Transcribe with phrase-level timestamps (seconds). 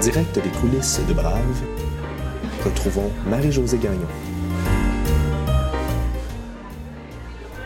[0.00, 1.62] direct des coulisses de Brave,
[2.64, 3.98] retrouvons Marie-Josée Gagnon.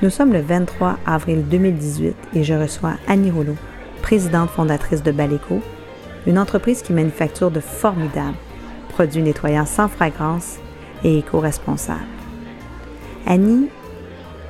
[0.03, 3.55] Nous sommes le 23 avril 2018 et je reçois Annie Rouleau,
[4.03, 5.63] présidente fondatrice de Baleco,
[6.27, 8.37] une entreprise qui manufacture de formidables
[8.89, 10.57] produits nettoyants sans fragrance
[11.05, 12.01] et éco-responsables.
[13.27, 13.69] Annie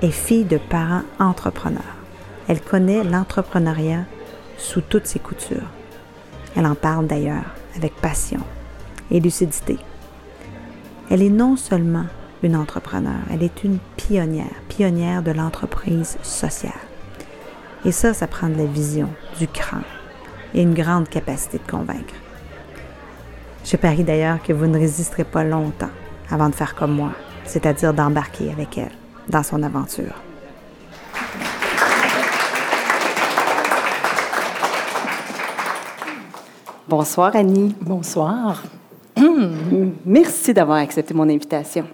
[0.01, 1.83] est fille de parents entrepreneurs.
[2.49, 4.05] Elle connaît l'entrepreneuriat
[4.57, 5.69] sous toutes ses coutures.
[6.57, 7.45] Elle en parle d'ailleurs
[7.77, 8.41] avec passion
[9.11, 9.79] et lucidité.
[11.11, 12.07] Elle est non seulement
[12.43, 16.73] une entrepreneur, elle est une pionnière, pionnière de l'entreprise sociale.
[17.85, 19.83] Et ça, ça prend de la vision, du cran
[20.55, 22.15] et une grande capacité de convaincre.
[23.65, 25.91] Je parie d'ailleurs que vous ne résisterez pas longtemps
[26.31, 27.13] avant de faire comme moi,
[27.45, 28.93] c'est-à-dire d'embarquer avec elle
[29.29, 30.24] dans son aventure.
[36.87, 37.75] Bonsoir Annie.
[37.81, 38.63] Bonsoir.
[40.05, 41.87] Merci d'avoir accepté mon invitation.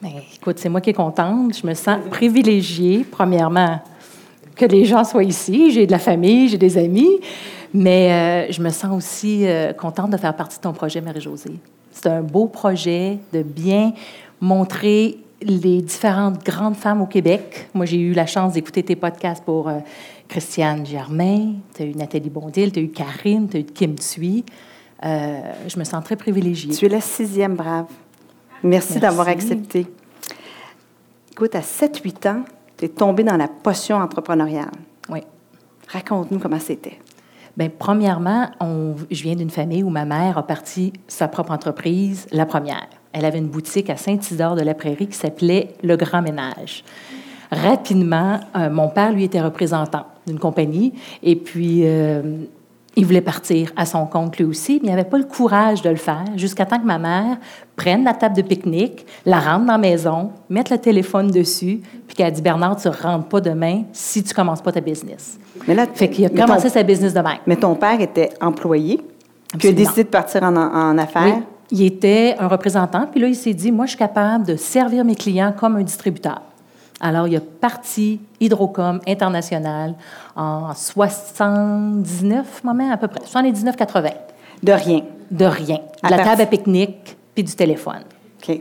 [0.00, 1.54] Ben, écoute, c'est moi qui est contente.
[1.54, 3.78] Je me sens privilégiée, premièrement,
[4.54, 5.70] que les gens soient ici.
[5.70, 7.20] J'ai de la famille, j'ai des amis,
[7.74, 11.52] mais euh, je me sens aussi euh, contente de faire partie de ton projet, Marie-Josée.
[11.90, 13.92] C'est un beau projet de bien
[14.40, 17.68] montrer les différentes grandes femmes au Québec.
[17.74, 19.80] Moi, j'ai eu la chance d'écouter tes podcasts pour euh,
[20.28, 23.94] Christiane Germain, tu as eu Nathalie Bondil, tu as eu Karine, tu as eu Kim
[23.94, 24.44] Thuy.
[25.02, 26.72] je me sens très privilégiée.
[26.72, 27.86] Tu es la sixième brave.
[28.62, 29.86] Merci, d'avoir accepté.
[31.32, 32.44] Écoute, à 7-8 ans,
[32.76, 34.70] tu es tombée dans la potion entrepreneuriale.
[35.08, 35.20] Oui.
[35.88, 36.98] Raconte-nous comment c'était.
[37.56, 38.50] Bien, premièrement,
[39.10, 42.88] je viens d'une famille où ma mère a parti sa propre entreprise, la première.
[43.12, 46.84] Elle avait une boutique à Saint-Isidore de la Prairie qui s'appelait Le Grand Ménage.
[47.50, 50.92] Rapidement, euh, mon père, lui, était représentant d'une compagnie.
[51.22, 52.22] Et puis, euh,
[52.96, 55.90] il voulait partir à son compte lui aussi, mais il n'avait pas le courage de
[55.90, 57.36] le faire jusqu'à temps que ma mère
[57.76, 62.16] prenne la table de pique-nique, la rentre dans la maison, mette le téléphone dessus, puis
[62.16, 64.80] qu'elle a dit Bernard, tu ne rentres pas demain si tu ne commences pas ta
[64.80, 65.38] business.
[65.68, 67.36] Mais là, fait qu'il a commencé sa business demain.
[67.46, 69.00] Mais ton père était employé,
[69.58, 71.36] puis a décidé de partir en, en affaires.
[71.36, 74.56] Oui, il était un représentant, puis là, il s'est dit Moi, je suis capable de
[74.56, 76.40] servir mes clients comme un distributeur.
[77.00, 79.94] Alors, il a parti Hydrocom International
[80.34, 84.12] en 79, moment à peu près, 79-80.
[84.62, 85.02] De rien.
[85.30, 85.80] De rien.
[86.02, 88.02] De la table à pique-nique puis du téléphone.
[88.42, 88.60] OK.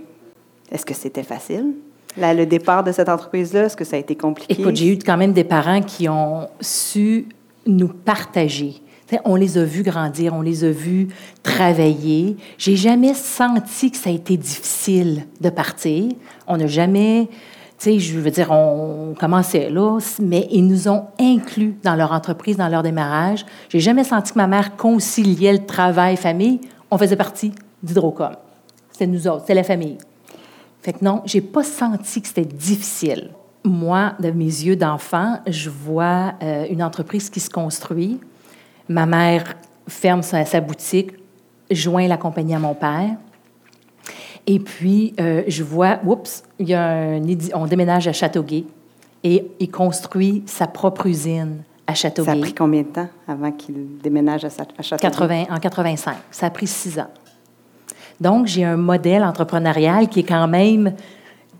[0.72, 1.74] Est-ce que c'était facile?
[2.18, 4.60] Là, le départ de cette entreprise-là, est-ce que ça a été compliqué?
[4.60, 7.28] Écoute, j'ai eu quand même des parents qui ont su
[7.66, 8.82] nous partager.
[9.26, 11.10] on les a vus grandir, on les a vus
[11.44, 12.38] travailler.
[12.58, 16.12] J'ai jamais senti que ça a été difficile de partir.
[16.48, 17.28] On n'a jamais
[17.78, 22.58] sais, je veux dire, on commençait là, mais ils nous ont inclus dans leur entreprise,
[22.58, 23.46] dans leur démarrage.
[23.70, 26.62] J'ai jamais senti que ma mère conciliait le travail-famille.
[26.90, 27.52] On faisait partie
[27.84, 28.36] d'Hydrocom.
[28.92, 29.98] C'était nous autres, c'était la famille.
[30.82, 33.32] Fait que non, j'ai pas senti que c'était difficile.
[33.64, 38.20] Moi, de mes yeux d'enfant, je vois euh, une entreprise qui se construit.
[38.88, 39.56] Ma mère
[39.88, 41.12] ferme sa boutique,
[41.72, 43.16] joint la compagnie à mon père.
[44.48, 47.22] Et puis, euh, je vois, oups, il y a un,
[47.56, 48.66] on déménage à Châteauguay
[49.24, 52.32] et il construit sa propre usine à Châteauguay.
[52.32, 54.98] Ça a pris combien de temps avant qu'il déménage à, Châteauguay?
[55.00, 56.16] 80, en 85.
[56.30, 57.10] Ça a pris six ans.
[58.22, 60.94] Donc, j'ai un modèle entrepreneurial qui est quand même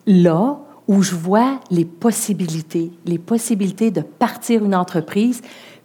[0.06, 0.58] là,
[0.88, 5.42] où je vois les possibilités, les possibilités de partir une entreprise,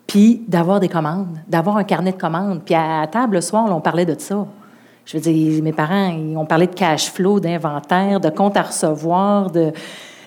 [0.06, 2.62] puis d'avoir des commandes, d'avoir un carnet de commandes.
[2.64, 4.46] Puis à table le soir, on parlait de ça.
[5.06, 8.62] Je veux dire, mes parents, ils ont parlé de cash flow, d'inventaire, de compte à
[8.62, 9.72] recevoir, de,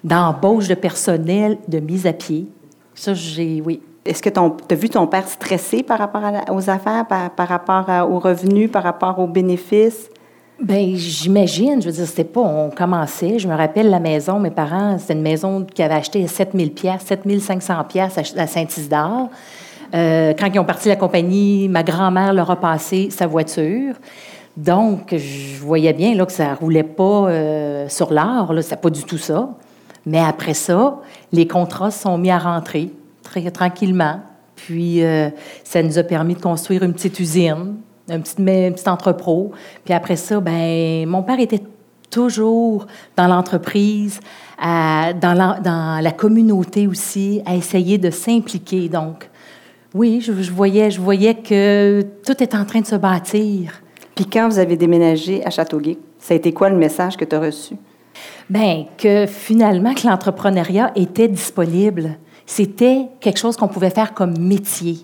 [0.04, 2.48] d'embauche de personnel, de mise à pied.
[2.94, 3.82] Ça, j'ai, oui.
[4.06, 8.20] Est-ce que tu as vu ton père stressé par rapport aux affaires, par, rapport aux
[8.20, 10.10] revenus, par rapport aux bénéfices?
[10.62, 11.82] Bien, j'imagine.
[11.82, 12.42] Je veux dire, c'était pas.
[12.42, 13.40] On commençait.
[13.40, 14.40] Je me rappelle la maison.
[14.40, 19.30] Mes parents, c'était une maison qui avait acheté 7000 pièces, 7500 pièces à Saint-Isidore.
[19.96, 23.96] Euh, quand ils ont parti la compagnie, ma grand-mère leur a passé sa voiture.
[24.56, 28.90] Donc, je voyais bien là, que ça ne roulait pas euh, sur l'art, c'est pas
[28.90, 29.50] du tout ça.
[30.06, 31.00] Mais après ça,
[31.32, 32.92] les contrats sont mis à rentrer
[33.24, 34.20] très tranquillement.
[34.56, 35.30] Puis, euh,
[35.64, 37.78] ça nous a permis de construire une petite usine,
[38.10, 39.52] un petit, entrepôt.
[39.84, 41.64] Puis après ça, ben, mon père était
[42.12, 42.86] toujours
[43.18, 44.20] dans l'entreprise,
[44.62, 48.88] dans, la, dans la communauté aussi, à essayer de s'impliquer.
[48.88, 49.30] Donc,
[49.96, 53.83] oui, je, je, voyais, je voyais que tout est en train de se bâtir.
[54.16, 57.36] Puis quand vous avez déménagé à Châteauguay, ça a été quoi le message que tu
[57.36, 57.76] as reçu?
[58.50, 62.18] Bien, que finalement, que l'entrepreneuriat était disponible.
[62.46, 64.98] C'était quelque chose qu'on pouvait faire comme métier.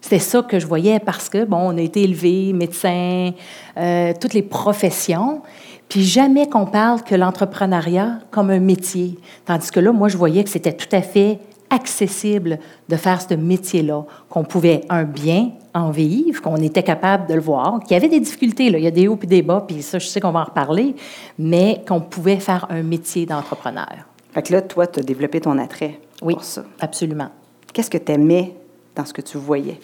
[0.00, 3.32] C'était ça que je voyais parce que, bon, on a été élevés, médecins,
[3.76, 5.42] euh, toutes les professions,
[5.88, 9.18] puis jamais qu'on parle que l'entrepreneuriat comme un métier.
[9.44, 13.34] Tandis que là, moi, je voyais que c'était tout à fait accessible de faire ce
[13.34, 17.96] métier-là, qu'on pouvait, un bien, en vivre, qu'on était capable de le voir, qu'il y
[17.96, 18.78] avait des difficultés, là.
[18.78, 20.44] il y a des hauts et des bas, puis ça, je sais qu'on va en
[20.44, 20.94] reparler,
[21.38, 24.06] mais qu'on pouvait faire un métier d'entrepreneur.
[24.32, 26.64] Fait que là, toi, tu as développé ton attrait Oui, pour ça.
[26.80, 27.28] absolument.
[27.72, 28.54] Qu'est-ce que tu aimais
[28.94, 29.78] dans ce que tu voyais?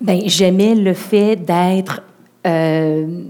[0.00, 2.02] Bien, j'aimais le fait d'être
[2.46, 3.22] euh,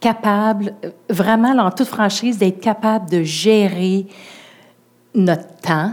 [0.00, 0.74] capable,
[1.08, 4.06] vraiment, en toute franchise, d'être capable de gérer
[5.14, 5.92] notre temps,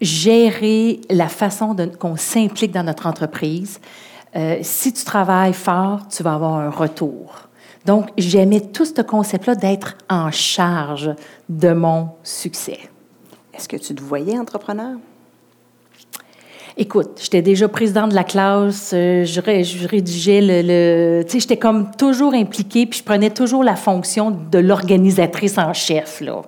[0.00, 3.80] gérer la façon qu'on s'implique dans notre entreprise.
[4.36, 7.48] Euh, si tu travailles fort, tu vas avoir un retour.
[7.86, 11.10] Donc, j'aimais tout ce concept-là d'être en charge
[11.48, 12.78] de mon succès.
[13.54, 14.96] Est-ce que tu te voyais entrepreneur?
[16.76, 20.62] Écoute, j'étais déjà présidente de la classe, euh, je, ré- je rédigeais le...
[20.62, 25.58] le- tu sais, j'étais comme toujours impliquée, puis je prenais toujours la fonction de l'organisatrice
[25.58, 26.42] en chef, là,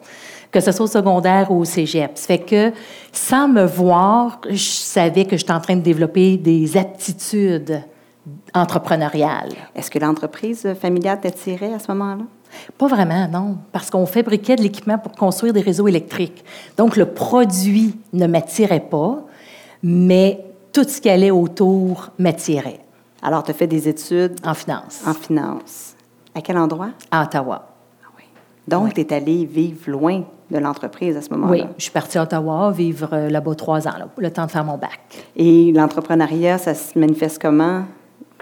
[0.51, 2.13] que ce soit au secondaire ou au cégep.
[2.15, 2.73] Ça fait que,
[3.13, 7.83] sans me voir, je savais que j'étais en train de développer des aptitudes
[8.55, 9.53] entrepreneuriales.
[9.75, 12.25] Est-ce que l'entreprise familiale t'attirait à ce moment-là?
[12.77, 16.45] Pas vraiment, non, parce qu'on fabriquait de l'équipement pour construire des réseaux électriques.
[16.77, 19.23] Donc, le produit ne m'attirait pas,
[19.83, 22.81] mais tout ce qui allait autour m'attirait
[23.23, 25.95] Alors, tu as fait des études en finance, en finance.
[26.35, 26.91] À quel endroit?
[27.11, 27.70] à Ottawa.
[28.69, 31.53] Donc, tu es allé vivre loin de l'entreprise à ce moment-là.
[31.53, 34.51] Oui, je suis partie à Ottawa, vivre euh, là-bas trois ans, là, le temps de
[34.51, 34.99] faire mon bac.
[35.37, 37.85] Et l'entrepreneuriat, ça se manifeste comment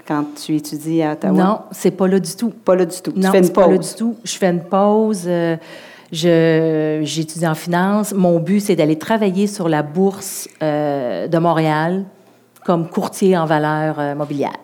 [0.07, 1.33] quand tu étudies à Ottawa?
[1.43, 2.49] Non, c'est pas là du tout.
[2.49, 3.11] Pas là du tout.
[3.15, 3.89] Non, tu fais une c'est pas là pause.
[3.91, 4.15] du tout.
[4.23, 5.23] Je fais une pause.
[5.27, 5.55] euh,
[6.11, 8.13] je- J'étudie en finance.
[8.13, 12.05] Mon but, c'est d'aller travailler sur la bourse euh, de Montréal
[12.65, 14.57] comme courtier en valeur euh, mobilière.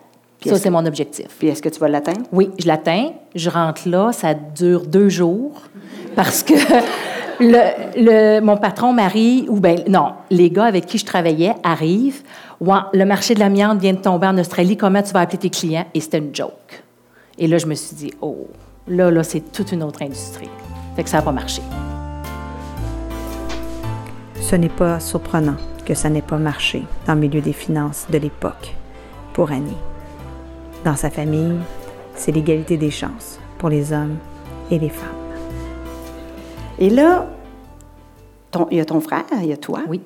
[0.46, 1.28] Puis ça, c'est mon objectif.
[1.40, 2.22] Puis est-ce que tu vas l'atteindre?
[2.32, 3.10] Oui, je l'atteins.
[3.36, 4.12] Je rentre là.
[4.12, 5.62] Ça dure deux jours
[6.16, 6.54] parce que
[7.40, 7.60] le,
[7.98, 12.22] le- mon patron Marie, ou ben non, les gars avec qui je travaillais arrivent.
[12.62, 14.78] Ouais, le marché de l'amiante vient de tomber en Australie.
[14.78, 15.86] Comment tu vas appeler tes clients?
[15.94, 16.84] Et c'était une joke.
[17.38, 18.48] Et là, je me suis dit, oh,
[18.88, 20.50] là, là, c'est toute une autre industrie.
[20.96, 21.62] Fait que ça n'a pas marché.
[24.40, 25.56] Ce n'est pas surprenant
[25.86, 28.74] que ça n'ait pas marché dans le milieu des finances de l'époque
[29.34, 29.76] pour Annie.
[30.86, 31.58] Dans sa famille,
[32.16, 34.16] c'est l'égalité des chances pour les hommes
[34.72, 35.10] et les femmes.
[36.80, 37.26] Et là,
[38.52, 39.80] ton- il y a ton frère, il y a toi.
[39.90, 40.00] Oui.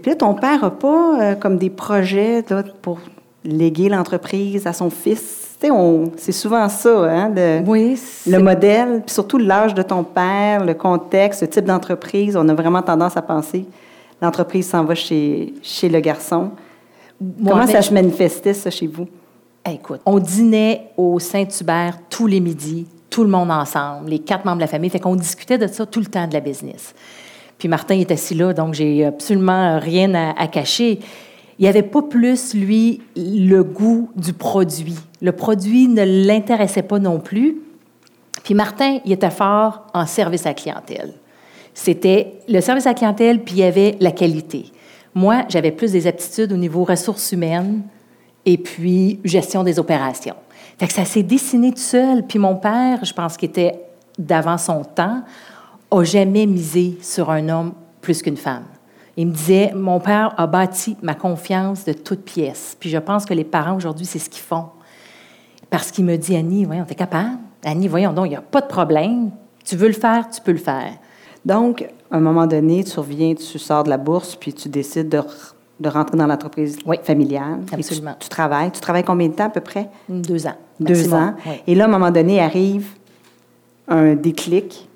[0.00, 2.98] Puis là, ton père n'a pas euh, comme des projets là, pour
[3.44, 5.56] léguer l'entreprise à son fils.
[5.60, 8.00] Tu sais, on- c'est souvent ça, hein, de- Oui.
[8.28, 12.36] le modèle, puis surtout l'âge de ton père, le contexte, le type d'entreprise.
[12.36, 13.66] On a vraiment tendance à penser
[14.20, 16.50] l'entreprise s'en va chez, chez le garçon.
[17.44, 19.08] Comment ça se manifestait, ça, chez vous?
[19.70, 24.56] Écoute, on dînait au Saint-Hubert tous les midis, tout le monde ensemble, les quatre membres
[24.56, 24.90] de la famille.
[24.90, 26.94] Fait qu'on discutait de ça tout le temps de la business.
[27.58, 30.98] Puis Martin est assis là, donc j'ai absolument rien à, à cacher.
[31.58, 34.96] Il n'y avait pas plus, lui, le goût du produit.
[35.20, 37.58] Le produit ne l'intéressait pas non plus.
[38.42, 41.14] Puis Martin, il était fort en service à la clientèle.
[41.72, 44.66] C'était le service à la clientèle, puis il y avait la qualité.
[45.14, 47.82] Moi, j'avais plus des aptitudes au niveau ressources humaines
[48.44, 50.36] et puis gestion des opérations.
[50.78, 52.26] Fait ça s'est dessiné tout seul.
[52.26, 53.80] Puis mon père, je pense qu'il était
[54.18, 55.22] d'avant son temps,
[55.90, 58.64] a jamais misé sur un homme plus qu'une femme.
[59.16, 62.76] Il me disait, mon père a bâti ma confiance de toutes pièces.
[62.80, 64.66] Puis je pense que les parents aujourd'hui, c'est ce qu'ils font.
[65.68, 67.38] Parce qu'il me dit, Annie, voyons, t'es capable.
[67.64, 69.30] Annie, voyons donc, il n'y a pas de problème.
[69.64, 70.94] Tu veux le faire, tu peux le faire.
[71.44, 75.08] Donc, à un moment donné, tu reviens, tu sors de la bourse, puis tu décides
[75.08, 75.20] de,
[75.80, 77.60] de rentrer dans l'entreprise Oui, familiale.
[77.64, 78.14] Et tu- absolument.
[78.18, 78.70] Tu, travailles.
[78.70, 79.88] Tu travailles combien de temps à peu près?
[80.08, 80.54] Deux ans.
[80.78, 81.20] Deux maximum.
[81.22, 81.34] ans.
[81.46, 81.52] Oui.
[81.66, 82.86] Et là, à un moment donné, arrive
[83.88, 84.88] un déclic.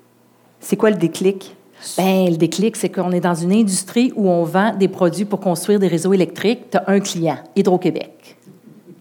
[0.59, 1.55] C'est quoi le déclic?
[1.97, 5.39] Ben, le déclic, c'est qu'on est dans une industrie où on vend des produits pour
[5.39, 6.71] construire des réseaux électriques.
[6.71, 8.37] Tu as un client, Hydro-Québec.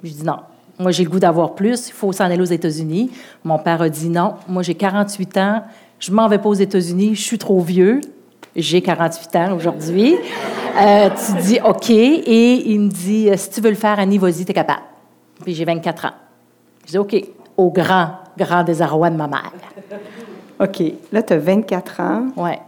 [0.04, 0.36] Je dis non.
[0.78, 1.88] Moi, j'ai le goût d'avoir plus.
[1.88, 3.10] Il faut s'en aller aux États-Unis.
[3.44, 4.34] Mon père a dit non.
[4.46, 5.62] Moi, j'ai 48 ans.
[5.98, 7.14] Je m'en vais pas aux États-Unis.
[7.14, 8.02] Je suis trop vieux.
[8.56, 10.16] J'ai 48 ans aujourd'hui.
[10.80, 11.90] Euh, tu dis OK.
[11.90, 14.80] Et il me dit si tu veux le faire, Annie, vas-y, tu es capable.
[15.44, 16.10] Puis j'ai 24 ans.
[16.86, 17.14] Je dis OK.
[17.56, 19.52] Au grand, grand désarroi de ma mère.
[20.60, 20.82] OK.
[21.12, 22.58] Là, tu as 24 ans Ouais.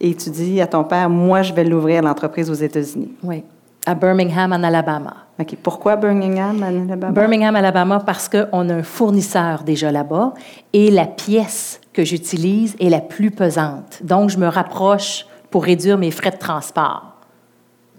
[0.00, 3.12] et tu dis à ton père, moi, je vais l'ouvrir l'entreprise aux États-Unis.
[3.22, 3.42] Oui.
[3.86, 5.14] À Birmingham, en Alabama.
[5.38, 5.56] OK.
[5.62, 7.12] Pourquoi Birmingham, en Alabama?
[7.12, 10.32] Birmingham, Alabama, parce qu'on a un fournisseur déjà là-bas
[10.72, 14.00] et la pièce que j'utilise est la plus pesante.
[14.02, 17.14] Donc, je me rapproche pour réduire mes frais de transport.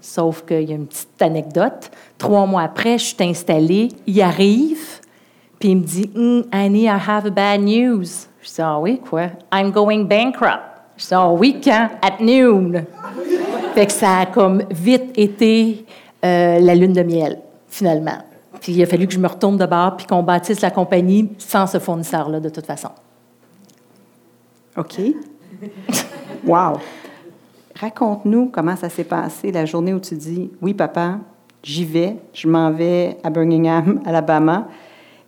[0.00, 1.90] Sauf qu'il y a une petite anecdote.
[2.18, 3.88] Trois mois après, je suis installée.
[4.06, 5.00] Il arrive,
[5.58, 6.10] puis il me dit
[6.52, 8.04] Annie, I have a bad news.
[8.42, 9.30] Je dis Ah oui, quoi?
[9.52, 10.60] I'm going bankrupt.
[10.96, 11.88] Je dis Ah oui, quand?
[12.02, 12.84] At noon.
[13.74, 15.86] fait que ça a comme vite été
[16.24, 18.18] euh, la lune de miel, finalement.
[18.60, 21.32] Puis il a fallu que je me retourne de bord puis qu'on bâtisse la compagnie
[21.38, 22.90] sans ce fournisseur-là, de toute façon.
[24.76, 25.00] OK.
[26.46, 26.78] wow.
[27.78, 31.18] Raconte-nous comment ça s'est passé la journée où tu dis Oui, papa,
[31.62, 34.68] j'y vais, je m'en vais à Birmingham, Alabama.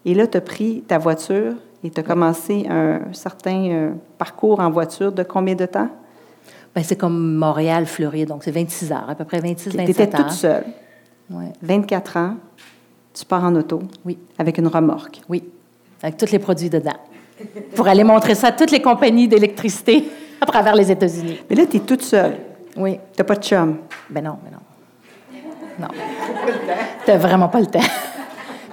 [0.04, 4.60] Et là, tu as pris ta voiture et tu as commencé un certain euh, parcours
[4.60, 5.88] en voiture de combien de temps?
[6.74, 9.84] Bien, c'est comme Montréal-Floride, donc c'est 26 heures, à peu près 26-27 heures.
[9.84, 10.64] Tu étais toute seule.
[11.30, 11.52] Ouais.
[11.62, 12.34] 24 ans,
[13.12, 13.82] tu pars en auto.
[14.04, 14.18] Oui.
[14.38, 15.20] Avec une remorque.
[15.28, 15.44] Oui,
[16.02, 16.96] avec tous les produits dedans.
[17.74, 20.08] Pour aller montrer ça à toutes les compagnies d'électricité
[20.40, 21.40] à travers les États-Unis.
[21.48, 22.36] Mais là, tu es toute seule.
[22.76, 22.94] Oui.
[22.94, 23.78] Tu n'as pas de chum.
[24.10, 24.58] Ben non, ben non.
[25.80, 25.88] Non.
[27.04, 27.80] Tu vraiment pas le temps.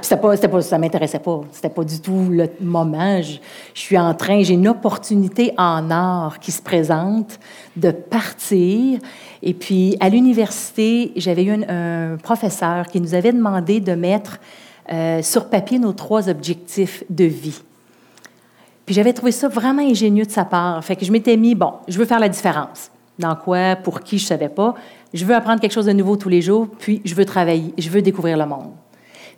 [0.01, 1.41] C'était pas, pas, ça m'intéressait pas.
[1.51, 3.21] C'était pas du tout le moment.
[3.23, 3.39] Je,
[3.73, 7.39] suis en train, j'ai une opportunité en art qui se présente
[7.75, 8.99] de partir.
[9.41, 14.37] Et puis, à l'université, j'avais eu un, professeur qui nous avait demandé de mettre
[14.91, 17.61] euh, sur papier nos trois objectifs de vie.
[18.85, 20.83] Puis j'avais trouvé ça vraiment ingénieux de sa part.
[20.83, 22.91] Fait que je m'étais mis, bon, je veux faire la différence.
[23.17, 24.75] Dans quoi, pour qui, je savais pas.
[25.13, 27.89] Je veux apprendre quelque chose de nouveau tous les jours, puis je veux travailler, je
[27.89, 28.71] veux découvrir le monde.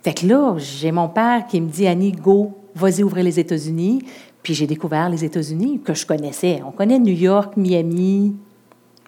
[0.02, 4.02] Fait que là, j'ai mon père qui me dit Annie, go, vas-y ouvrir les États-Unis.
[4.42, 6.62] Puis j'ai découvert les États-Unis que je connaissais.
[6.66, 8.36] On connaît New York, Miami,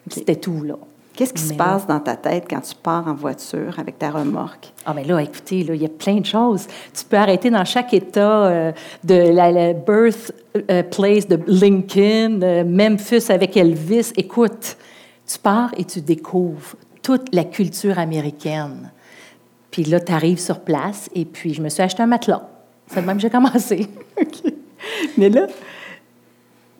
[0.09, 0.77] c'était tout là.
[1.21, 4.73] Qu'est-ce qui se passe dans ta tête quand tu pars en voiture avec ta remorque?
[4.87, 6.67] Ah, mais là, écoutez, là, il y a plein de choses.
[6.99, 8.73] Tu peux arrêter dans chaque État euh,
[9.05, 10.33] de la, birth
[10.71, 14.13] euh, place de Lincoln, euh, Memphis avec Elvis.
[14.17, 14.79] Écoute,
[15.31, 18.91] tu pars et tu découvres toute la culture américaine.
[19.71, 22.49] Puis là, tu arrives sur place et puis je me suis acheté un matelas.
[22.87, 23.89] C'est même que j'ai commencé.
[25.19, 25.49] Mais là,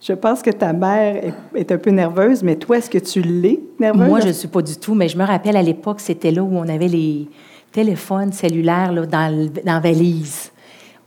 [0.01, 3.61] je pense que ta mère est, un peu nerveuse, mais toi, est-ce que tu l'es
[3.79, 4.09] nerveuse?
[4.09, 6.43] Moi, je ne suis pas du tout, mais je me rappelle à l'époque, c'était là
[6.43, 7.29] où on avait les
[7.71, 10.51] téléphones cellulaires là, dans, dans la valise.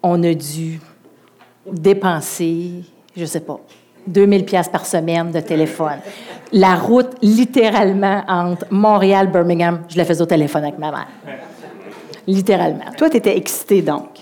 [0.01, 0.79] On a dû
[1.71, 2.83] dépenser,
[3.15, 3.59] je ne sais pas,
[4.05, 5.99] 2000 pièces par semaine de téléphone.
[6.51, 11.07] La route, littéralement, entre Montréal et Birmingham, je la faisais au téléphone avec ma mère
[12.27, 12.85] littéralement.
[12.97, 14.12] Toi, tu étais excitée donc?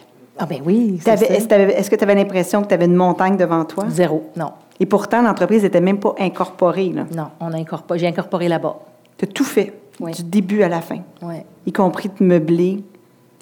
[0.44, 1.00] Ah ben oui.
[1.06, 3.86] Est-ce que tu avais l'impression que tu avais une montagne devant toi?
[3.90, 4.54] Zéro, non.
[4.80, 6.90] Et pourtant, l'entreprise n'était même pas incorporée.
[6.90, 7.06] Là.
[7.16, 8.80] Non, on a incorporé, j'ai incorporé là-bas.
[9.20, 11.02] Tu as tout fait, du début à la fin.
[11.22, 11.36] Oui.
[11.68, 12.84] Y compris de meubler.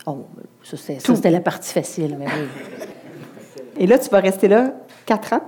[0.06, 0.26] Oh,
[0.62, 2.18] ça, c'était la partie facile.
[2.20, 2.48] Mais oui.
[3.78, 4.74] Et là, tu vas rester là
[5.06, 5.42] quatre ans?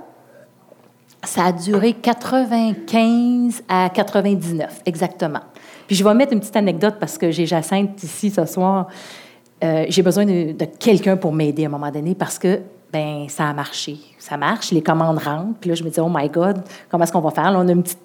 [1.26, 5.42] Ça a duré 95 à 99, exactement.
[5.86, 8.88] Puis je vais mettre une petite anecdote parce que j'ai Jacinthe ici ce soir.
[9.64, 13.48] Euh, j'ai besoin de, quelqu'un pour m'aider à un moment donné parce que ben ça
[13.48, 13.98] a marché.
[14.18, 15.58] Ça marche, les commandes rentrent.
[15.60, 17.54] Puis là, je me dis, oh my God, comment est-ce qu'on va faire?
[17.56, 18.00] On a une petite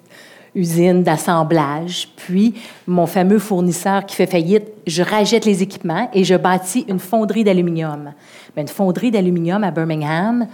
[0.55, 2.09] usine d'assemblage.
[2.15, 6.99] Puis, mon fameux fournisseur qui fait faillite, je rachète les équipements et je bâtis une
[6.99, 8.13] fonderie d'aluminium.
[8.55, 10.47] Mais une fonderie d'aluminium à Birmingham,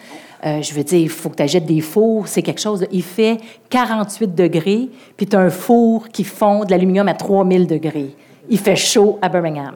[0.45, 2.85] euh, je veux dire, il faut que tu achètes des fours, c'est quelque chose.
[2.91, 3.37] il fait
[3.69, 8.15] 48 degrés, puis tu as un four qui fond de l'aluminium à 3000 degrés.
[8.49, 9.75] Il fait chaud à Birmingham.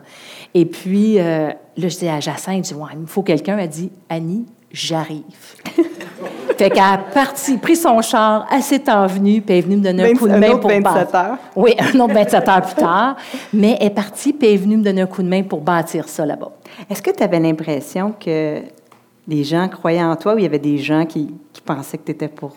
[0.60, 3.60] Et puis, euh, là, je dis à Jacinthe, je dis, ouais, il me faut quelqu'un.
[3.60, 5.22] Elle dit, Annie, j'arrive.
[6.58, 9.84] fait qu'elle a parti, pris son char, elle s'est envenue, puis elle est venue me
[9.84, 11.38] donner un coup de main pour 27 heures.
[11.56, 13.18] Oui, un autre 27 heures plus tard.
[13.54, 15.62] Mais elle est partie, puis elle est venue me donner un coup de main pour
[15.62, 16.50] bâtir ça là-bas.
[16.90, 18.62] Est-ce que tu avais l'impression que
[19.28, 22.14] les gens croyaient en toi ou il y avait des gens qui, pensaient que tu
[22.14, 22.56] étais pour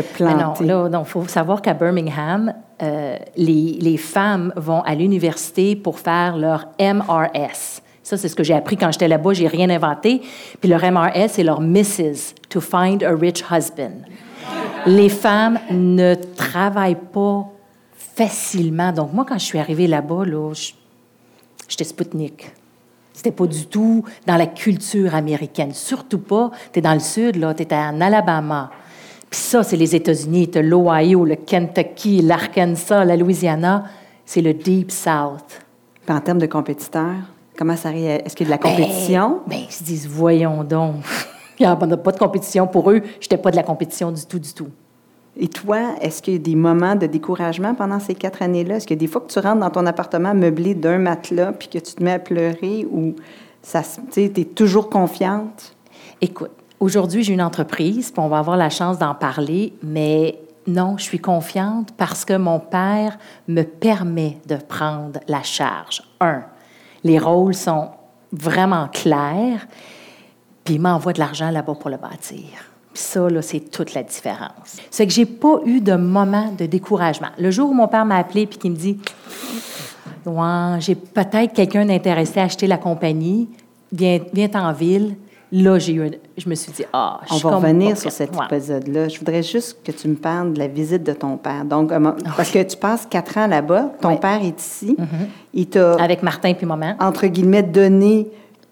[0.00, 0.64] planter?
[0.64, 6.36] non, il faut savoir qu'à Birmingham, euh, les, les, femmes vont à l'université pour faire
[6.36, 7.80] leur MRS.
[8.02, 9.32] Ça, c'est ce que j'ai appris quand j'étais là-bas.
[9.32, 10.22] J'ai rien inventé.
[10.60, 12.34] Puis leur MRS, c'est leur Mrs.
[12.48, 14.02] to find a rich husband.
[14.86, 17.46] Les femmes ne travaillent pas
[17.96, 18.92] facilement.
[18.92, 20.52] Donc, moi, quand je suis arrivée là-bas, là,
[21.68, 22.52] j'étais Spoutnik.
[23.12, 25.72] C'était pas du tout dans la culture américaine.
[25.72, 26.50] Surtout pas.
[26.72, 27.54] Tu es dans le sud, là.
[27.54, 28.70] Tu étais en Alabama.
[29.30, 30.50] Puis ça, c'est les États-Unis.
[30.54, 33.84] L'Ohio, le Kentucky, l'Arkansas, la Louisiana.
[34.24, 35.60] C'est le Deep South.
[36.04, 37.14] Puis en termes de compétiteurs,
[37.56, 39.40] comment ça Est-ce qu'il y a de la ben, compétition?
[39.46, 40.96] Bien, ils se disent, voyons donc.
[41.58, 43.00] Il n'y a pas de compétition pour eux.
[43.18, 44.68] Je n'étais pas de la compétition du tout, du tout.
[45.38, 48.76] Et toi, est-ce qu'il y a des moments de découragement pendant ces quatre années-là?
[48.76, 51.52] Est-ce qu'il y a des fois que tu rentres dans ton appartement meublé d'un matelas
[51.52, 53.14] puis que tu te mets à pleurer ou
[54.12, 55.74] tu es toujours confiante?
[56.22, 60.96] Écoute, aujourd'hui, j'ai une entreprise, puis on va avoir la chance d'en parler, mais non,
[60.98, 63.18] je suis confiante parce que mon père
[63.48, 66.02] me permet de prendre la charge.
[66.20, 66.42] Un,
[67.04, 67.90] les rôles sont
[68.32, 69.66] vraiment clairs,
[70.64, 72.44] puis il m'envoie de l'argent là-bas pour le bâtir.
[72.92, 74.78] Puis ça, là, c'est toute la différence.
[74.90, 77.28] C'est que j'ai pas eu de moment de découragement.
[77.38, 78.98] Le jour où mon père m'a appelé puis qu'il me dit
[80.24, 83.48] Ouais, j'ai peut-être quelqu'un d'intéressé à acheter la compagnie,
[83.92, 85.14] viens, viens en ville.
[85.52, 88.44] Là, j'ai eu je me suis dit, ah, je On va revenir sur cet Ouais.
[88.50, 89.08] épisode-là.
[89.08, 91.64] Je voudrais juste que tu me parles de la visite de ton père.
[91.64, 94.10] Donc, mo- parce que tu passes quatre ans là-bas, ton.
[94.14, 94.20] Mm-hmm.
[94.20, 94.96] père est ici,
[95.54, 96.94] il t'a, Avec Martin puis maman.
[96.98, 98.28] entre guillemets, donné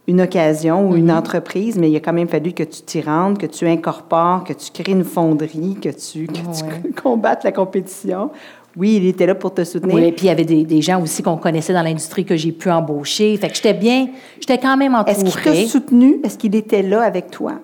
[0.08, 1.16] une occasion ou une Mm-hmm.
[1.16, 4.52] entreprise, mais il a quand même fallu que tu t'y rendes, que tu incorpores, que
[4.52, 8.30] tu crées une fonderie, que tu, que tu combattes la compétition.
[8.76, 9.94] Oui, il était là pour te soutenir.
[9.94, 12.50] Oui, puis il y avait des, des gens aussi qu'on connaissait dans l'industrie que j'ai
[12.52, 13.36] pu embaucher.
[13.36, 14.08] Fait que j'étais bien,
[14.40, 15.12] j'étais quand même entourée.
[15.12, 16.16] Est-ce qu'il t'a soutenu?
[16.24, 17.54] Est-ce qu'il était là avec toi?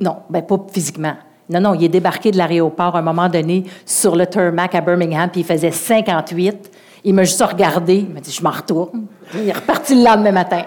[0.00, 1.14] Non, ben pas physiquement.
[1.48, 4.80] Non, non, il est débarqué de l'aéroport à un moment donné sur le tarmac à
[4.80, 6.70] Birmingham, puis il faisait 58.
[7.04, 9.04] Il m'a juste regardé, il m'a dit, je m'en retourne.
[9.34, 10.62] Il est reparti le lendemain matin.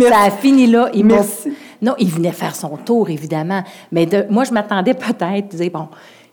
[0.00, 0.88] Ça a fini là.
[0.92, 1.52] Il Merci.
[1.80, 3.62] Non, il venait faire son tour, évidemment.
[3.92, 5.86] Mais de- moi, je m'attendais peut-être, je disais, bon,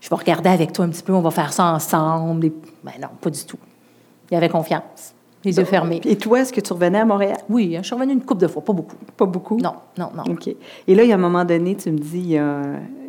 [0.06, 2.46] je vais regarder avec toi un petit peu, on va faire ça ensemble.
[2.46, 3.58] Et- Ben non, pas du tout.
[4.30, 6.00] Il avait confiance, les yeux fermés.
[6.06, 7.38] Et toi, est-ce que tu revenais à Montréal?
[7.50, 8.96] Oui, hein, je suis revenue une couple de fois, pas beaucoup.
[9.18, 9.58] Pas beaucoup?
[9.60, 10.24] Non, non, non.
[10.34, 10.48] OK.
[10.88, 12.62] Et là, il y a un moment donné, tu me dis, il y a,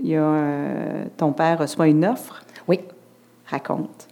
[0.02, 2.42] il y a, euh, ton père reçoit une offre?
[2.66, 2.80] Oui.
[3.50, 4.08] Raconte.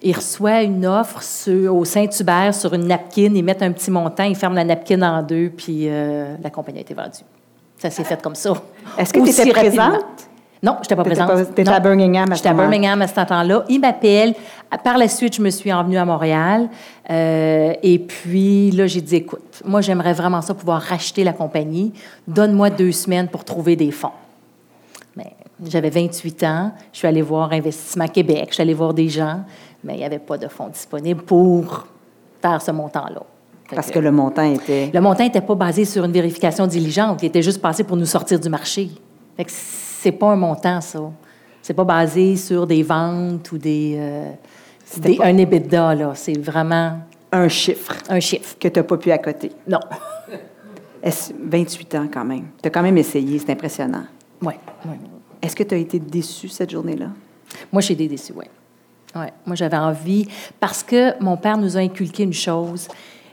[0.00, 3.32] Il reçoit une offre sur- au Saint-Hubert sur une napkin.
[3.34, 6.78] Ils mettent un petit montant, ils ferment la napkin en deux, puis euh, la compagnie
[6.78, 7.24] a été vendue.
[7.78, 8.52] Ça s'est fait comme ça.
[8.98, 9.98] Est-ce que tu étais rapidement.
[10.64, 11.54] Non, je n'étais pas présente.
[11.54, 12.54] t'étais à Birmingham à ce J'étais à.
[12.54, 13.64] Birmingham à ce temps-là.
[13.68, 14.34] Il m'appelle.
[14.82, 16.70] Par la suite, je me suis envenue à Montréal.
[17.10, 21.92] Euh, et puis, là, j'ai dit, écoute, moi, j'aimerais vraiment ça pouvoir racheter la compagnie.
[22.26, 24.12] Donne-moi deux semaines pour trouver des fonds.
[25.16, 25.34] Mais
[25.66, 26.72] j'avais 28 ans.
[26.94, 28.46] Je suis allée voir Investissement Québec.
[28.48, 29.40] Je suis allée voir des gens.
[29.84, 31.86] Mais il n'y avait pas de fonds disponibles pour
[32.40, 33.22] faire ce montant-là.
[33.74, 34.90] Parce que le montant était...
[34.92, 37.22] le montant n'était pas basé sur une vérification diligente.
[37.22, 38.90] Il était juste passé pour nous sortir du marché.
[39.36, 39.50] Fait que
[40.04, 41.00] c'est pas un montant, ça.
[41.62, 44.30] C'est pas basé sur des ventes ou des, euh,
[44.84, 46.12] C'était des- pas- un EBITDA, là.
[46.14, 46.98] C'est vraiment
[47.32, 48.56] un chiffre un chiffre.
[48.60, 49.50] que tu n'as pas pu accoter.
[49.66, 49.80] Non.
[51.02, 52.44] Est-ce- 28 ans quand même?
[52.62, 54.04] Tu as quand même essayé, c'est impressionnant.
[54.42, 54.54] Oui.
[55.42, 57.08] Est-ce que tu as été déçu cette journée-là?
[57.72, 58.44] Moi, j'ai des déçus, oui.
[59.14, 59.32] Ouais.
[59.46, 60.26] Moi, j'avais envie,
[60.60, 62.88] parce que mon père nous a inculqué une chose,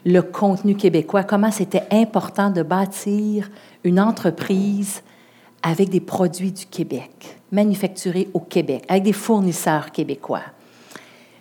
[0.05, 3.49] le contenu québécois, comment c'était important de bâtir
[3.84, 5.01] une entreprise
[5.63, 10.41] avec des produits du Québec, manufacturés au Québec, avec des fournisseurs québécois.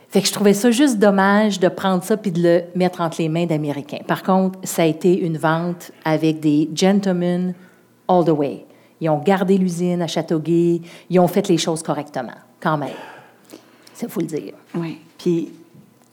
[0.09, 3.23] Fait que je trouvais ça juste dommage de prendre ça puis de le mettre entre
[3.23, 4.01] les mains d'Américains.
[4.07, 7.55] Par contre, ça a été une vente avec des gentlemen
[8.09, 8.67] all the way.
[9.01, 12.91] Ils ont gardé l'usine à Châteauguay, ils ont fait les choses correctement, quand même.
[14.03, 14.55] Il faut le dire.
[14.75, 14.99] Oui.
[15.19, 15.53] Puis,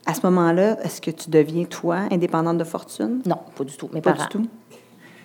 [0.06, 3.20] à ce moment-là, est-ce que tu deviens, toi, indépendante de fortune?
[3.26, 3.88] Non, pas du tout.
[3.92, 4.28] Mes Pas parents.
[4.30, 4.48] du tout.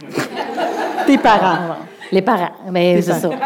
[1.06, 1.62] Tes parents.
[1.62, 1.76] Non, non.
[2.12, 3.30] Les parents, mais c'est ça.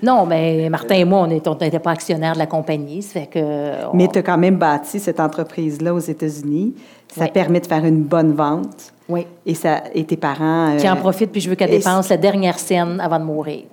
[0.00, 3.02] Non, mais Martin et moi, on n'était pas actionnaires de la compagnie.
[3.02, 3.86] Ça fait que.
[3.90, 6.74] on- Mais tu as quand même bâti cette entreprise-là aux États-Unis.
[7.12, 7.30] Ça Oui.
[7.32, 8.92] permet de faire une bonne vente.
[9.08, 9.26] Oui.
[9.44, 10.76] Et, ça, et tes parents.
[10.78, 13.64] Qui euh, en profite, puis je veux qu'elle dépense la dernière scène avant de mourir.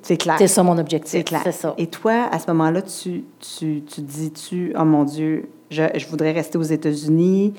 [0.00, 0.36] C'est clair.
[0.38, 1.24] C'est ça mon objectif.
[1.42, 1.74] C'est ça.
[1.76, 6.30] Et toi, à ce moment-là, tu, tu, tu dis-tu, oh mon Dieu, je, je voudrais
[6.32, 7.54] rester aux États-Unis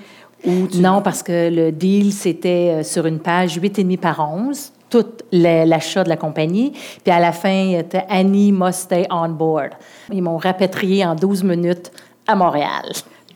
[0.45, 0.77] ou tu...
[0.79, 6.03] Non, parce que le deal, c'était euh, sur une page 8,5 par 11, tout l'achat
[6.03, 6.71] de la compagnie.
[7.03, 9.71] Puis à la fin, c'était Annie must stay on board.
[10.11, 11.91] Ils m'ont rapatrié en 12 minutes
[12.27, 12.91] à Montréal.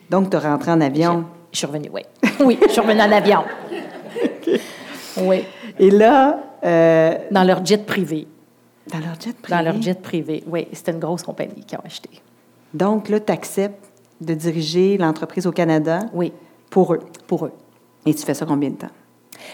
[0.09, 1.25] Donc, tu rentré en avion?
[1.51, 2.01] Je suis revenue, oui.
[2.39, 3.43] Oui, je suis revenue en avion.
[5.19, 5.43] Oui,
[5.79, 8.27] Et là, euh, dans leur jet privé.
[8.93, 9.49] dans leur jet privé.
[9.57, 10.67] Dans leur jet privé, oui.
[10.71, 12.09] C'était une grosse compagnie qui a acheté.
[12.71, 13.83] Donc, là, tu acceptes
[14.21, 16.01] de diriger l'entreprise au Canada?
[16.13, 16.31] Oui,
[16.69, 16.99] pour eux?
[17.25, 17.51] pour eux.
[18.05, 18.91] Et tu fais ça combien de temps?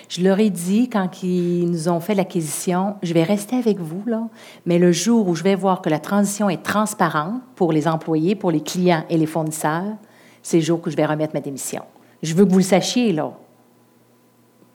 [0.10, 4.04] Je leur ai dit, quand ils nous ont fait l'acquisition, je vais rester avec vous,
[4.06, 4.28] là,
[4.66, 8.36] mais le jour où je vais voir que la transition est transparente pour les employés,
[8.36, 9.96] pour les clients et les fournisseurs,
[10.42, 11.84] c'est le jour où je vais remettre ma démission.
[12.22, 13.32] Je veux que vous le sachiez, là.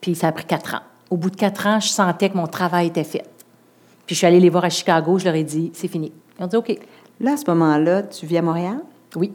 [0.01, 0.83] Puis ça a pris quatre ans.
[1.11, 3.25] Au bout de quatre ans, je sentais que mon travail était fait.
[4.07, 6.13] Puis je suis allée les voir à Chicago, je leur ai dit, c'est fini.
[6.39, 6.79] Ils ont dit, OK.
[7.21, 8.81] Là, à ce moment-là, tu vis à Montréal?
[9.17, 9.33] Oui,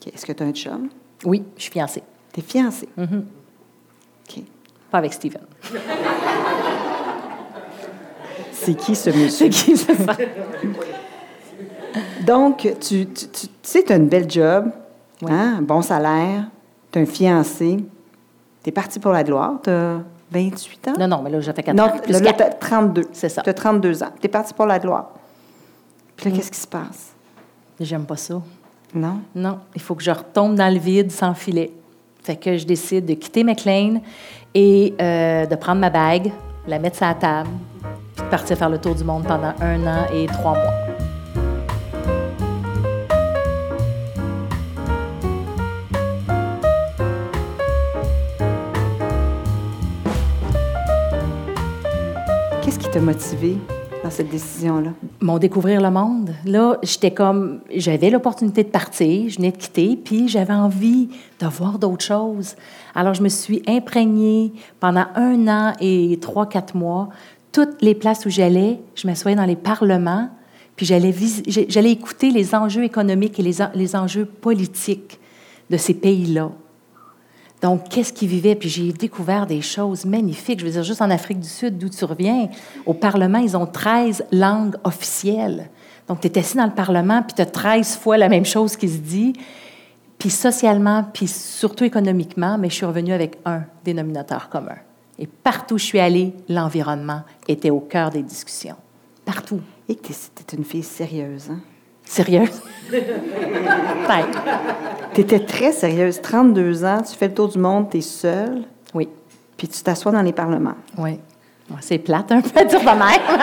[0.00, 0.12] OK.
[0.12, 0.88] Est-ce que tu as un chum?
[1.24, 2.02] oui, je suis fiancée.
[2.32, 2.88] Tu es fiancé?
[2.96, 3.24] Mhm.
[4.90, 5.42] Pas avec Steven.
[8.52, 9.30] C'est qui ce monsieur?
[9.30, 10.16] C'est qui, c'est ça?
[12.26, 14.70] Donc, tu, tu, tu- sais, tu as une belle job,
[15.26, 16.44] hein, un bon salaire,
[16.92, 17.78] tu as un fiancé,
[18.62, 19.98] tu es parti pour la gloire, tu as
[20.30, 20.92] 28 ans?
[20.98, 21.98] Non, non, mais là, j'ai fait quatre non, ans.
[22.02, 23.02] Plus là, tu 32.
[23.12, 23.40] C'est ça.
[23.42, 24.10] Tu as 32 ans.
[24.20, 25.10] Tu es parti pour la gloire.
[26.16, 26.32] Puis Mm.
[26.32, 27.12] là, qu'est-ce qui se passe?
[27.80, 28.40] J'aime pas ça.
[28.94, 29.20] Non?
[29.34, 31.72] Non, il faut que je retombe dans le vide sans filet.
[32.22, 34.02] Fait que je décide de quitter McLean
[34.54, 36.32] et euh, de prendre ma bague,
[36.66, 37.50] la mettre sur la table,
[38.14, 40.74] puis de partir faire le tour du monde pendant un an et trois mois.
[52.62, 53.58] Qu'est-ce qui t'a motivé?
[54.10, 54.90] Cette décision-là?
[55.20, 56.34] Mon découvrir le monde.
[56.44, 61.08] Là, j'étais comme, j'avais l'opportunité de partir, je venais de quitter, puis j'avais envie
[61.40, 62.56] de voir d'autres choses.
[62.94, 67.08] Alors, je me suis imprégnée pendant un an et trois, quatre mois.
[67.52, 70.28] Toutes les places où j'allais, je m'assoyais dans les parlements,
[70.76, 75.18] puis j'allais, écouter les enjeux économiques et les enjeux politiques
[75.68, 76.50] de ces pays-là.
[77.62, 78.54] Donc, qu'est-ce qu'ils vivaient?
[78.54, 80.60] Puis j'ai découvert des choses magnifiques.
[80.60, 82.48] Je veux dire, juste en Afrique du Sud, d'où tu reviens,
[82.86, 85.68] au Parlement, ils ont 13 langues officielles.
[86.08, 88.76] Donc, tu es assis dans le Parlement, puis tu as 13 fois la même chose
[88.76, 89.34] qui se dit.
[90.18, 94.76] Puis socialement, puis surtout économiquement, mais je suis revenue avec un dénominateur commun.
[95.18, 98.76] Et partout où je suis allée, l'environnement était au cœur des discussions.
[99.24, 99.60] Partout.
[99.88, 101.60] Et tu es une fille sérieuse, hein?
[102.10, 102.60] Sérieuse?
[105.14, 106.20] Tu étais très sérieuse.
[106.20, 108.62] 32 ans, tu fais le tour du monde, tu es seule.
[108.92, 109.08] Oui.
[109.56, 110.74] Puis tu t'assois dans les parlements.
[110.98, 111.20] Oui.
[111.80, 113.40] C'est plate un peu dire de même.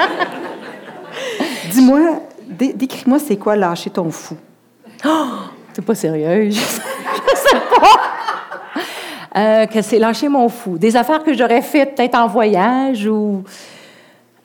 [1.71, 4.35] Dis-moi, décris-moi c'est quoi lâcher ton fou.
[5.05, 5.27] Oh,
[5.73, 6.55] t'es pas sérieuse.
[6.55, 9.39] Je, sais pas.
[9.39, 10.77] Euh, que c'est lâcher mon fou.
[10.77, 13.45] Des affaires que j'aurais faites peut-être en voyage ou.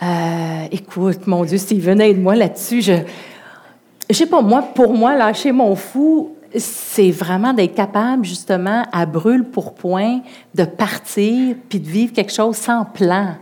[0.00, 2.82] Euh, écoute, mon Dieu, Steven, aide-moi là-dessus.
[2.82, 2.92] Je
[4.12, 9.06] je sais pas, moi, pour moi, lâcher mon fou, c'est vraiment d'être capable, justement, à
[9.06, 10.20] brûle pour point,
[10.54, 13.34] de partir puis de vivre quelque chose sans plan.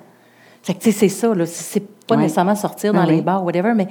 [0.63, 1.47] Fait que, c'est ça, là.
[1.47, 3.89] C'est pas nécessairement sortir dans les bars, whatever, mais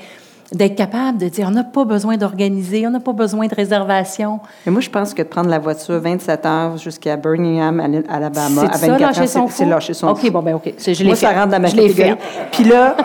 [0.51, 4.39] d'être capable de dire on n'a pas besoin d'organiser, on n'a pas besoin de réservation.
[4.65, 8.77] Mais moi, je pense que de prendre la voiture 27 heures jusqu'à Birmingham, Alabama, à
[8.77, 10.73] 24 heures, c'est lâcher son OK, bon, ben OK.
[10.77, 12.15] Je moi, ça rentre dans ma catégorie.
[12.51, 12.95] Puis là,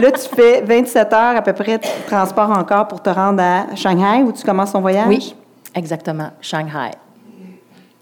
[0.00, 3.74] là, tu fais 27 heures à peu près de transport encore pour te rendre à
[3.74, 5.08] Shanghai où tu commences ton voyage?
[5.08, 5.34] Oui,
[5.74, 6.30] exactement.
[6.40, 6.90] Shanghai.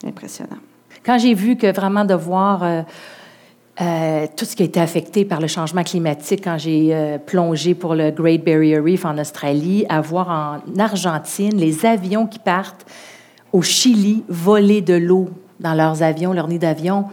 [0.06, 0.58] Impressionnant.
[1.04, 2.62] Quand j'ai vu que vraiment de voir...
[2.62, 2.82] Euh,
[3.80, 7.74] euh, tout ce qui a été affecté par le changement climatique quand j'ai euh, plongé
[7.74, 12.84] pour le Great Barrier Reef en Australie, à voir en Argentine les avions qui partent
[13.52, 15.28] au Chili voler de l'eau
[15.60, 17.04] dans leurs avions, leurs nids d'avion,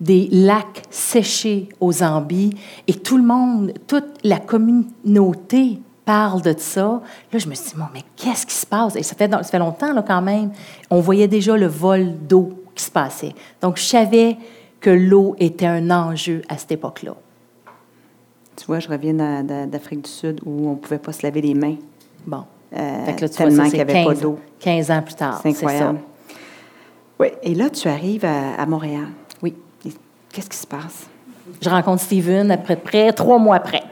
[0.00, 2.56] des lacs séchés aux Zambie,
[2.88, 7.00] et tout le monde, toute la communauté parle de ça.
[7.32, 8.96] Là, je me suis dit, mais qu'est-ce qui se passe?
[8.96, 10.50] Et ça fait, ça fait longtemps, quand même.
[10.90, 13.34] On voyait déjà le vol d'eau qui se passait.
[13.60, 14.36] Donc, je savais
[14.82, 17.14] que l'eau était un enjeu à cette époque-là.
[18.56, 19.14] Tu vois, je reviens
[19.66, 21.76] d'Afrique du Sud où on ne pouvait pas se laver les mains.
[22.26, 22.44] Bon.
[22.76, 24.38] Euh, tellement qu'il n'y avait pas d'eau.
[24.60, 25.40] 15 ans plus tard.
[25.42, 26.00] C'est incroyable.
[27.18, 27.28] Oui.
[27.42, 29.06] Et là, tu arrives à, Montréal.
[29.42, 29.54] Oui.
[30.32, 31.06] Qu'est-ce qui se passe?
[31.60, 33.82] Je rencontre Steven après près trois mois après.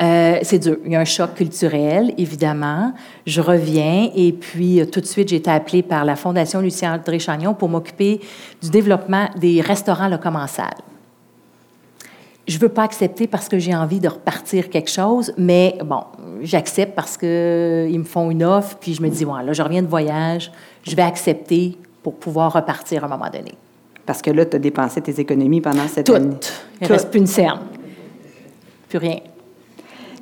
[0.00, 0.76] Euh, c'est dur.
[0.84, 2.92] Il y a un choc culturel, évidemment.
[3.26, 6.94] Je reviens et puis euh, tout de suite, j'ai été appelée par la Fondation Lucien
[6.94, 8.20] André Chagnon pour m'occuper
[8.62, 10.74] du développement des restaurants Le Commensal.
[12.46, 16.00] Je ne veux pas accepter parce que j'ai envie de repartir quelque chose, mais bon,
[16.42, 19.62] j'accepte parce qu'ils euh, me font une offre, puis je me dis, voilà, là, je
[19.62, 20.50] reviens de voyage,
[20.82, 23.52] je vais accepter pour pouvoir repartir à un moment donné.
[24.06, 26.16] Parce que là, tu as dépensé tes économies pendant cette Toutes.
[26.16, 26.36] année.
[26.80, 27.58] Il ne reste plus une scène.
[28.88, 29.18] Plus rien.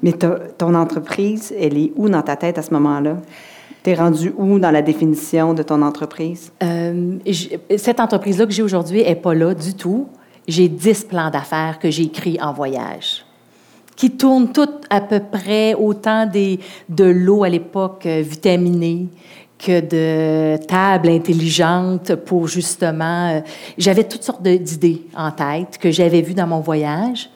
[0.02, 3.16] Mais ton entreprise, elle est où dans ta tête à ce moment-là?
[3.82, 6.52] Tu es rendu où dans la définition de ton entreprise?
[6.62, 7.18] Euh,
[7.76, 10.08] cette entreprise-là que j'ai aujourd'hui n'est pas là du tout.
[10.48, 13.24] J'ai 10 plans d'affaires que j'ai écrits en voyage,
[13.96, 19.08] qui tournent toutes à peu près autant de l'eau à l'époque euh, vitaminée
[19.58, 23.30] que de tables intelligentes pour justement...
[23.30, 23.40] Euh,
[23.78, 27.30] j'avais toutes sortes d'idées en tête que j'avais vues dans mon voyage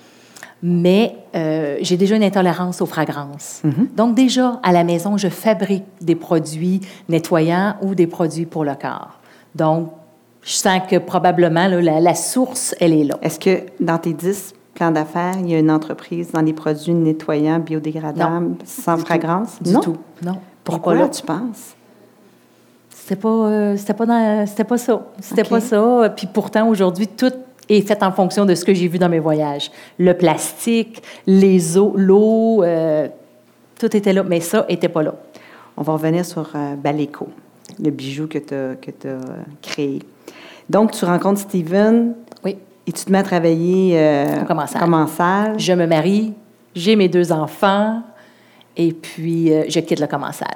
[0.62, 3.60] mais euh, j'ai déjà une intolérance aux fragrances.
[3.64, 3.88] Mhm.
[3.96, 8.74] Donc déjà, à la maison, je fabrique des produits nettoyants ou des produits pour le
[8.74, 9.20] corps.
[9.54, 9.90] Donc,
[10.42, 13.18] je sens que probablement la, source, elle est là.
[13.22, 16.94] Est-ce que dans tes dix plans d'affaires, il y a une entreprise dans les produits
[16.94, 19.62] nettoyants, biodégradables, sans fragrance?
[19.62, 19.80] Du non?
[19.80, 19.96] tout.
[20.22, 20.38] Non.
[20.64, 21.74] Pourquoi là, tu penses?
[22.90, 25.06] C'était pas, euh, c'était pas, c'était pas ça.
[25.20, 26.12] C'était pas ça.
[26.16, 27.32] Puis pourtant, aujourd'hui, tout
[27.78, 29.70] est faite en fonction de ce que j'ai vu dans mes voyages.
[29.98, 33.08] Le plastique, les eaux, l'eau, euh,
[33.78, 35.14] tout était là, mais ça n'était pas là.
[35.76, 37.28] On va revenir sur euh, Baleco,
[37.82, 39.20] le bijou que tu as, que as
[39.62, 40.00] créé.
[40.68, 42.14] Donc, tu rencontres Steven.
[42.44, 42.56] Oui.
[42.86, 44.78] Et tu te mets à travailler euh, Comment ça?
[45.56, 46.32] Je me marie,
[46.74, 48.02] j'ai mes deux enfants
[48.76, 50.54] Et puis, euh, je quitte le commensal.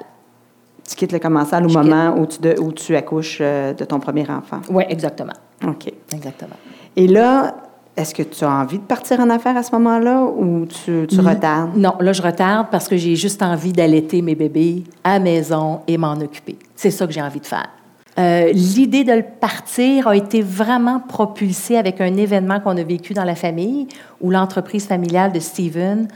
[0.87, 3.83] Tu quittes le commensal au Je moment où tu, de- où tu accouches euh, de
[3.85, 4.61] ton premier enfant.
[4.69, 5.33] Oui, exactement.
[5.65, 5.91] OK.
[6.13, 6.55] Exactement.
[6.95, 7.55] Et là,
[7.97, 11.19] est-ce que tu as envie de partir en affaires à ce moment-là ou tu, tu
[11.21, 11.77] retardes?
[11.77, 15.81] Non, là, je retarde parce que j'ai juste envie d'allaiter mes bébés à la maison
[15.87, 16.57] et m'en occuper.
[16.75, 17.69] C'est ça que j'ai envie de faire.
[18.17, 23.13] Euh, L'idée de le partir a été vraiment propulsée avec un événement qu'on a vécu
[23.13, 23.87] dans la famille
[24.21, 26.07] où l'entreprise familiale de Steven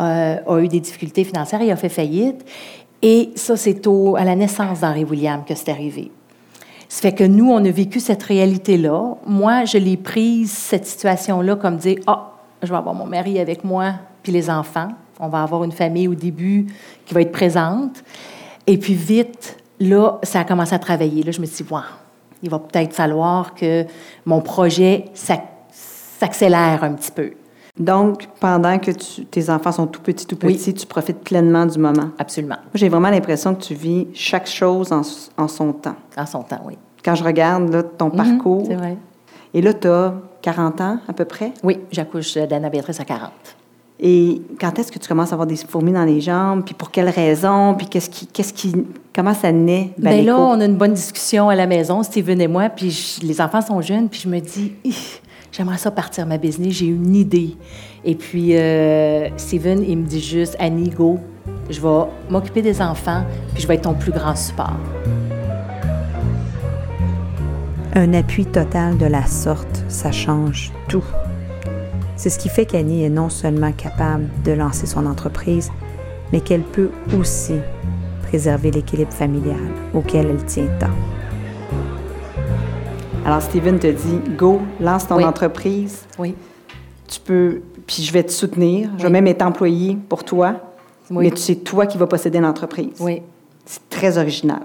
[0.00, 2.44] euh, a eu des difficultés financières et a fait faillite.
[3.02, 6.10] Et ça, c'est à la naissance d'Henri William que c'est arrivé.
[6.94, 9.16] Ça fait que nous, on a vécu cette réalité-là.
[9.26, 12.30] Moi, je l'ai prise, cette situation-là, comme dire Ah,
[12.62, 14.88] je vais avoir mon mari avec moi, puis les enfants.
[15.18, 16.66] On va avoir une famille au début
[17.04, 18.04] qui va être présente.
[18.68, 21.24] Et puis, vite, là, ça a commencé à travailler.
[21.24, 21.80] Là, je me suis dit Wow,
[22.44, 23.84] il va peut-être falloir que
[24.24, 27.32] mon projet s'ac- s'accélère un petit peu.
[27.76, 30.54] Donc, pendant que tu- tes enfants sont tout petits, tout Oui.
[30.54, 32.10] petits, tu profites pleinement du moment.
[32.20, 32.58] Absolument.
[32.72, 35.02] J'ai vraiment l'impression que tu vis chaque chose en,
[35.36, 35.96] en son temps.
[36.16, 36.78] En son temps, oui.
[37.04, 38.96] Quand je regarde là, ton parcours, Mhm, C'est vrai.
[39.52, 41.52] et là, tu as 40 ans à peu près?
[41.62, 43.30] Oui, j'accouche d'Anna Béatrice à 40.
[44.00, 46.64] Et quand est-ce que tu commences à avoir des fourmis dans les jambes?
[46.64, 47.74] Puis pour quelles raisons?
[47.78, 48.74] Puis qu'est-ce qui, qu'est-ce qui,
[49.14, 49.90] comment ça naît?
[49.96, 53.24] Bien là, on a une bonne discussion à la maison, Steven et moi, puis je-
[53.24, 54.72] les enfants sont jeunes, puis je me dis,
[55.52, 57.56] j'aimerais ça partir ma business, j'ai une idée.
[58.04, 61.18] Et puis euh, Steven, il me dit juste, Annie, go,
[61.70, 63.22] je vais m'occuper des enfants,
[63.54, 64.74] puis je vais être ton plus grand support.
[67.94, 71.04] Un appui total de la sorte, ça change tout.
[72.16, 75.70] C'est ce qui fait qu'Annie est non seulement capable de lancer son entreprise,
[76.32, 77.54] mais qu'elle peut aussi
[78.22, 79.60] préserver l'équilibre familial
[79.94, 80.90] auquel elle tient tant.
[83.24, 85.24] Alors, Steven te dit, go, lance ton Oui.
[85.24, 86.04] entreprise.
[86.18, 86.34] Oui.
[87.08, 88.90] Tu peux, puis je vais te soutenir.
[88.98, 90.56] Je vais même être employé pour toi.
[91.10, 91.24] Oui.
[91.26, 92.96] Mais tu- c'est toi qui vas posséder l'entreprise.
[93.00, 93.22] Oui.
[93.64, 94.60] C'est très original.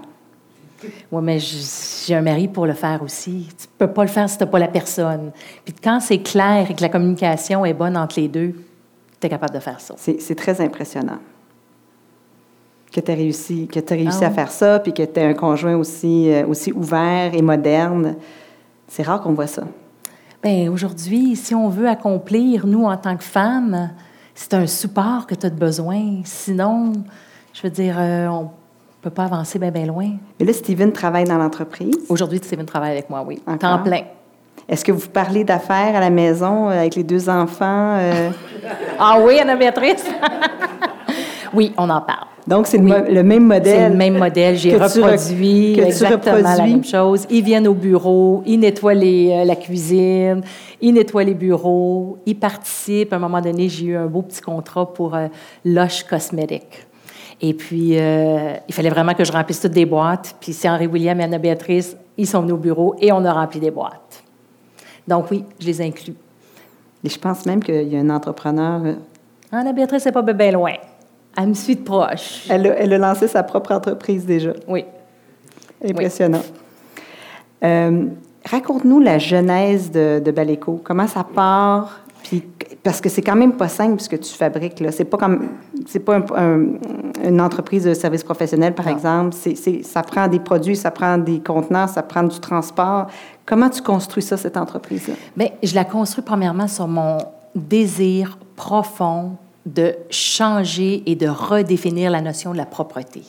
[1.12, 1.62] Oui, mais j-
[2.10, 3.46] j'ai un mari pour le faire aussi.
[3.56, 5.30] Tu peux pas le faire si tu n'as pas la personne.
[5.64, 8.52] Puis quand c'est clair et que la communication est bonne entre les deux,
[9.20, 9.94] tu es capable de faire ça.
[9.96, 11.18] C'est très impressionnant
[12.92, 15.26] que tu as réussi, que tu réussi Ah à faire ça, puis que tu as
[15.26, 18.16] un conjoint aussi, euh, aussi ouvert et moderne.
[18.88, 19.62] C'est rare qu'on voit ça.
[20.42, 23.90] Bien, aujourd'hui, si on veut accomplir, nous, en tant que femmes,
[24.34, 26.22] c'est un support que tu as de besoin.
[26.24, 26.94] Sinon,
[27.52, 28.50] je veux dire, euh, on
[29.00, 30.10] ne peut pas avancer bien, bien loin.
[30.38, 31.96] Mais là, Steven travaille dans l'entreprise.
[32.08, 33.40] Aujourd'hui, Steven travaille avec moi, oui.
[33.46, 33.58] Encore?
[33.58, 34.02] Temps plein.
[34.68, 37.96] Est-ce que vous parlez d'affaires à la maison euh, avec les deux enfants?
[37.98, 38.30] euh?
[38.98, 40.04] Ah oui, Anna Béatrice?
[41.54, 42.26] oui, on en parle.
[42.46, 43.78] Donc, c'est le même modèle.
[43.84, 44.56] C'est le même modèle.
[44.56, 46.72] J'ai reproduit tu exactement la reproduis.
[46.74, 47.26] même chose.
[47.30, 50.42] Ils viennent au bureau, ils nettoient les, euh, la cuisine,
[50.80, 53.12] ils nettoient les bureaux, ils participent.
[53.12, 55.28] À un moment donné, j'ai eu un beau petit contrat pour euh,
[55.64, 56.86] Lush Cosmetics.
[57.42, 60.36] Et puis, euh, il fallait vraiment que je remplisse toutes des boîtes.
[60.40, 63.60] Puis, c'est Henri William et Anna-Béatrice, ils sont venus au bureau et on a rempli
[63.60, 64.22] des boîtes.
[65.08, 66.14] Donc, oui, je les inclus.
[67.02, 68.82] Et je pense même qu'il y a un entrepreneur.
[68.84, 68.94] euh,
[69.50, 70.74] Anna-Béatrice, c'est pas bien loin.
[71.36, 72.46] Elle me suit de proche.
[72.50, 74.52] Elle a, elle a lancé sa propre entreprise déjà.
[74.68, 74.84] Oui.
[75.82, 76.42] Impressionnant.
[77.64, 78.06] Euh,
[78.44, 80.80] Raconte-nous la genèse de, de Baleco.
[80.82, 82.00] Comment ça part?
[82.22, 82.42] Puis,
[82.82, 84.80] parce que c'est quand même pas simple ce que tu fabriques.
[84.80, 84.92] Là.
[84.92, 85.48] C'est pas comme
[85.86, 86.66] c'est pas un- un-
[87.28, 88.92] une entreprise de service professionnel, par Non.
[88.92, 89.36] exemple.
[89.38, 93.06] C'est, c'est- ça prend des produits, ça prend des contenants, ça prend du transport.
[93.46, 95.14] Comment tu construis ça, cette entreprise-là?
[95.36, 97.18] Bien, je la construis premièrement sur mon
[97.54, 99.32] désir profond
[99.66, 103.22] de changer et de redéfinir la notion de la propreté.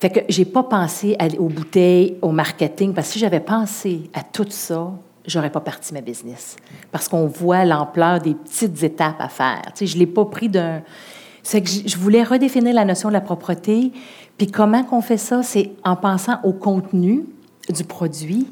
[0.00, 4.10] Fait que j'ai pas pensé à- aux bouteilles, au marketing, parce que si j'avais pensé
[4.14, 4.90] à tout ça,
[5.26, 6.56] j'aurais pas parti ma business.
[6.92, 9.62] Parce qu'on voit l'ampleur des petites étapes à faire.
[9.74, 10.82] Tu sais, je l'ai pas pris d'un...
[11.42, 13.92] C'est que je voulais redéfinir la notion de la propreté.
[14.36, 15.42] Puis comment qu'on fait ça?
[15.42, 17.24] C'est en pensant au contenu
[17.68, 18.48] du produit,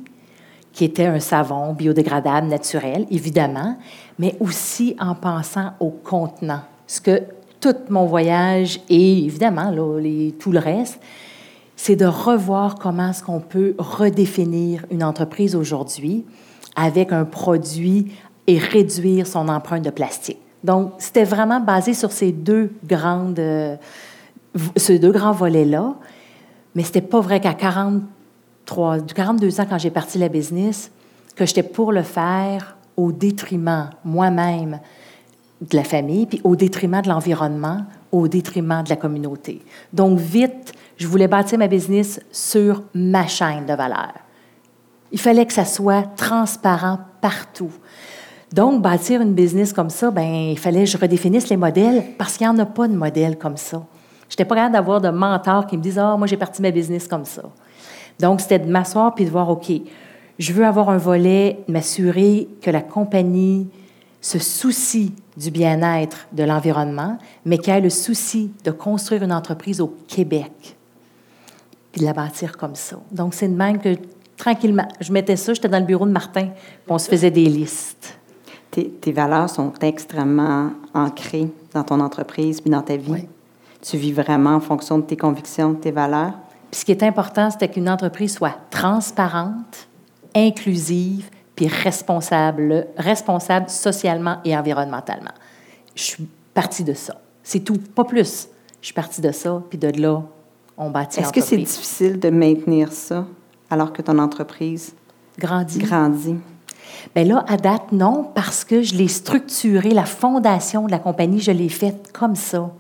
[0.73, 3.77] qui était un savon biodégradable naturel, évidemment,
[4.19, 6.63] mais aussi en pensant au contenant.
[6.87, 7.23] Ce que
[7.61, 11.01] tout mon voyage et évidemment là, les- tout le reste,
[11.77, 16.25] c'est de revoir comment est-ce qu'on peut redéfinir une entreprise aujourd'hui
[16.77, 18.13] avec un produit
[18.47, 20.39] et réduire son empreinte de plastique.
[20.63, 23.77] Donc, c'était vraiment basé sur ces deux grandes, euh,
[24.77, 25.95] ces deux grands volets-là.
[26.75, 30.91] Mais c'était pas vrai qu'à 43, 42 ans, quand j'ai parti la business,
[31.37, 34.81] que j'étais pour le faire au détriment, moi-même,
[35.61, 39.63] de la famille, puis au détriment de l'environnement, au détriment de la communauté.
[39.93, 44.13] Donc, vite, je voulais bâtir ma business sur ma chaîne de valeur.
[45.15, 47.71] Il fallait que ça soit transparent partout.
[48.53, 52.37] Donc, bâtir une business comme ça, ben, il fallait que je redéfinisse les modèles parce
[52.37, 53.87] qu'il n'y en a pas de modèle comme ça.
[54.29, 57.07] J'étais pas capable d'avoir de mentors qui me disent Ah, moi, j'ai parti ma business
[57.07, 57.43] comme ça.
[58.19, 59.71] Donc, c'était de m'asseoir puis de voir OK,
[60.41, 63.69] je veux avoir un volet, m'assurer que la compagnie
[64.21, 69.81] se soucie du bien-être de l'environnement, mais qu'elle ait le souci de construire une entreprise
[69.81, 70.77] au Québec,
[71.93, 72.97] puis de la bâtir comme ça.
[73.13, 73.97] Donc, c'est de même que,
[74.45, 77.47] tranquillement, je mettais ça, j'étais dans le bureau de Martin, puis on se faisait des
[77.47, 78.19] listes.
[78.71, 83.11] Tes, tes valeurs sont extrêmement ancrées dans ton entreprise puis dans ta vie.
[83.11, 83.29] Oui.
[83.81, 86.35] Tu vis vraiment en fonction de tes convictions, de tes valeurs?
[86.71, 89.89] Puis ce qui est important, c'était qu'une entreprise soit transparente,
[90.35, 95.33] inclusive, puis responsable, responsable socialement et environnementalement.
[95.95, 97.19] Je suis partie de ça.
[97.43, 98.49] C'est tout, pas plus.
[98.83, 100.23] Je suis partie de ça, puis de là,
[100.77, 103.25] on bâtit Est-ce que c'est difficile de maintenir ça?
[103.71, 104.95] Alors que ton entreprise
[105.39, 105.79] Grandi.
[105.79, 106.37] grandit?
[107.15, 111.41] Bien là, à date, non, parce que je l'ai structuré, la fondation de la compagnie,
[111.41, 112.71] je l'ai faite comme ça.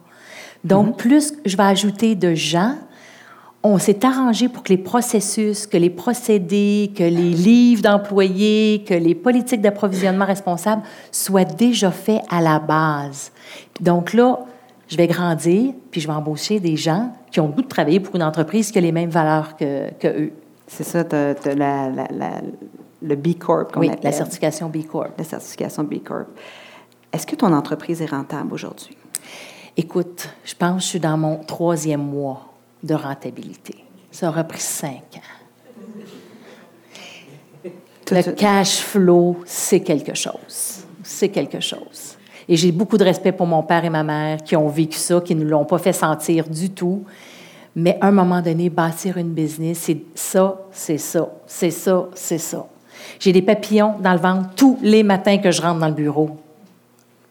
[0.62, 2.76] Donc, plus je vais ajouter de gens,
[3.62, 8.94] on s'est arrangé pour que les processus, que les procédés, que les livres d'employés, que
[8.94, 13.32] les politiques d'approvisionnement responsables soient déjà faits à la base.
[13.80, 14.40] Donc là,
[14.88, 18.00] je vais grandir, puis je vais embaucher des gens qui ont le goût de travailler
[18.00, 20.32] pour une entreprise qui a les mêmes valeurs que, que eux.
[20.66, 22.40] C'est ça, tu as, la, la- la-
[23.02, 24.00] le B Corp qu'on Oui, appelle.
[24.04, 25.10] la certification B Corp.
[25.18, 26.26] La certification B Corp.
[27.12, 28.96] Est-ce que ton entreprise est rentable aujourd'hui?
[29.76, 33.84] Écoute, je pense que je suis dans mon troisième mois de rentabilité.
[34.10, 36.00] Ça aura pris cinq ans.
[38.04, 40.84] Tout- Le cash flow, c'est quelque chose.
[41.02, 42.16] C'est quelque chose.
[42.48, 45.20] Et j'ai beaucoup de respect pour mon père et ma mère qui ont vécu ça,
[45.20, 47.04] qui ne l'ont pas fait sentir du tout.
[47.76, 52.38] Mais à un moment donné, bâtir une business, c'est ça, c'est ça, c'est ça, c'est
[52.38, 52.66] ça.
[53.18, 56.38] J'ai des papillons dans le ventre tous les matins que je rentre dans le bureau.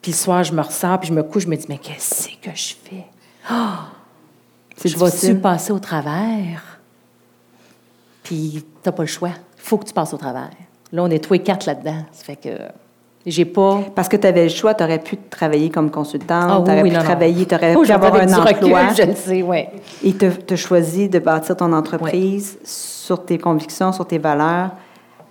[0.02, 2.28] Puis le soir, je me ressors, puis je me couche, je me dis, mais qu'est-ce
[2.42, 3.06] que je fais?
[4.76, 6.80] C'est je vais-tu passer au travers?
[8.24, 9.30] Puis t'as pas le choix.
[9.30, 10.50] Il faut que tu passes au travers.
[10.92, 12.06] Là, on est trois et quatre là-dedans.
[12.12, 12.50] Ça fait que
[13.26, 13.82] j'ai pas...
[13.96, 16.72] Parce que tu avais le choix, tu aurais pu travailler comme consultante, Ah oui, tu
[16.72, 18.94] aurais oui, pu non, travailler, tu aurais Oh, pu avoir un du recul, emploi.
[18.98, 19.66] je le sais, oui.
[20.04, 24.72] Et tu as choisi de bâtir ton entreprise sur tes convictions, sur tes valeurs,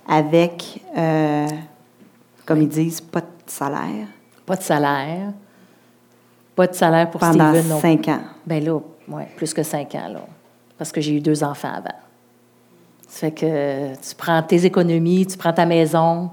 [0.07, 1.47] avec, euh,
[2.45, 4.07] comme ils disent, pas de salaire
[4.45, 5.31] Pas de salaire.
[6.55, 8.19] Pas de salaire pour pendant Steven non cinq ans.
[8.45, 8.79] Ben là,
[9.09, 10.19] ouais, plus que cinq ans, là.
[10.77, 11.95] Parce que j'ai eu deux enfants avant.
[13.07, 16.29] Ça fait que tu prends tes économies, tu prends ta maison.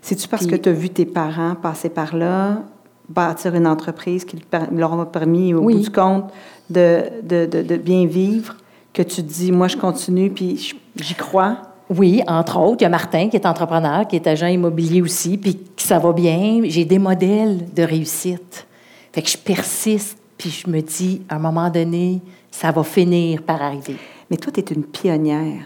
[0.00, 2.62] C'est-tu parce Puis- que tu as vu tes parents passer par là,
[3.08, 4.38] bâtir une entreprise qui
[4.72, 5.74] leur a permis, au Oui.
[5.76, 6.30] bout du compte,
[6.70, 8.54] de, de, de, de bien vivre,
[8.92, 11.58] que tu te dis, moi, je continue, puis j'y crois?
[11.90, 15.38] Oui, entre autres, il y a Martin qui est entrepreneur, qui est agent immobilier aussi,
[15.38, 16.60] puis que ça va bien.
[16.64, 18.66] J'ai des modèles de réussite.
[19.12, 23.42] Fait que je persiste, puis je me dis, à un moment donné, ça va finir
[23.42, 23.96] par arriver.
[24.30, 25.62] Mais toi, tu es une pionnière,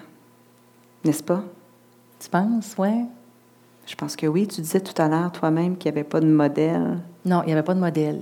[1.04, 1.42] n'est-ce pas?
[2.20, 3.04] Tu penses, ouais?
[3.86, 4.46] Je pense que oui.
[4.46, 6.98] Tu disais tout à l'heure toi-même qu'il n'y avait pas de modèle.
[7.24, 8.20] Non, il n'y avait pas de modèle.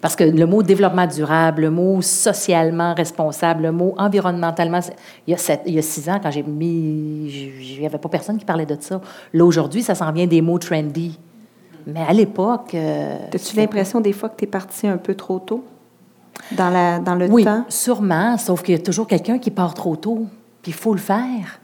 [0.00, 4.80] Parce que le mot développement durable, le mot socialement responsable, le mot environnementalement,
[5.26, 7.98] il y a, sept- il y a six ans, quand j'ai mis, il n'y avait
[7.98, 9.00] pas personne qui parlait de ça.
[9.32, 11.18] Là, aujourd'hui, ça s'en vient des mots trendy.
[11.86, 12.74] Mais à l'époque...
[12.74, 15.64] euh, As-tu l'impression des fois que tu es parti un peu trop tôt?
[16.52, 17.64] Dans, la, dans le Oui, temps?
[17.68, 20.26] sûrement, sauf qu'il y a toujours quelqu'un qui part trop tôt,
[20.62, 21.60] puis il faut le faire.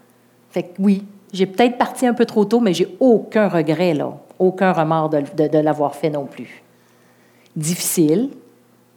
[0.49, 4.17] Fait que oui, j'ai peut-être parti un peu trop tôt, mais j'ai aucun regret, là,
[4.39, 6.63] aucun remords de, l'avoir fait non plus.
[7.55, 8.29] Difficile,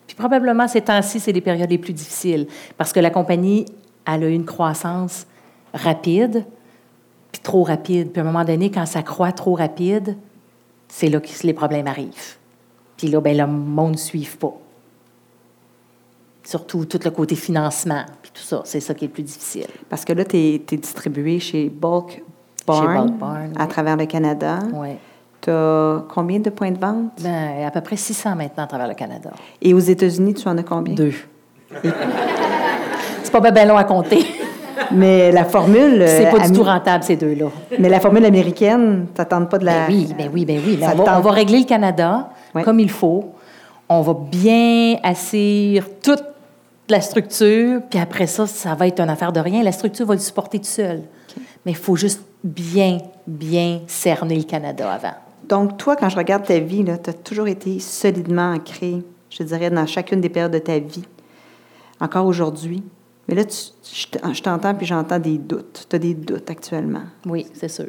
[0.07, 3.67] puis probablement ces temps-ci, c'est les périodes les plus difficiles, parce que la compagnie,
[4.07, 5.27] elle a eu une croissance
[5.75, 6.45] rapide,
[7.33, 8.11] puis trop rapide.
[8.11, 10.17] Puis à un moment donné, quand ça croît trop rapide,
[10.89, 12.37] c'est là que les problèmes arrivent.
[12.97, 14.55] Puis là, ben, le monde ne suit pas.
[16.49, 19.67] Surtout tout le côté financement, puis tout ça, c'est ça qui est le plus difficile.
[19.91, 22.23] Parce que là, tu es, distribué chez Bulk
[22.67, 23.69] Barn, Bulk Barn, à oui.
[23.69, 24.61] travers le Canada.
[24.73, 24.89] Oui.
[25.43, 27.13] Tu as combien de points de vente?
[27.21, 29.29] Ben, à peu près 600 maintenant à travers le Canada.
[29.61, 30.95] Et aux États-Unis, tu en as combien?
[30.95, 31.13] Deux.
[33.23, 34.25] c'est pas bien long à compter.
[34.91, 36.03] Mais la formule.
[36.07, 37.49] C'est euh, pas du tout rentable, ces deux-là.
[37.79, 39.87] Mais la formule américaine, tu n'attends pas de la.
[39.87, 40.79] Ben oui, ben oui, ben oui.
[40.81, 41.09] On, va, tente.
[41.15, 42.63] on va régler le Canada Oui.
[42.63, 43.35] comme il faut.
[43.91, 46.23] On va bien assir toute
[46.89, 49.63] la structure, puis après ça, ça va être une affaire de rien.
[49.63, 51.03] La structure va le supporter tout seul.
[51.67, 55.15] Mais il faut juste bien, bien cerner le Canada avant.
[55.49, 59.71] Donc, toi, quand je regarde ta vie, tu as toujours été solidement ancré, je dirais,
[59.71, 61.05] dans chacune des périodes de ta vie,
[62.01, 62.83] encore aujourd'hui.
[63.29, 65.87] Mais là, tu- je t'entends puis j'entends des doutes.
[65.89, 67.03] Tu as des doutes actuellement.
[67.27, 67.89] Oui, c'est sûr.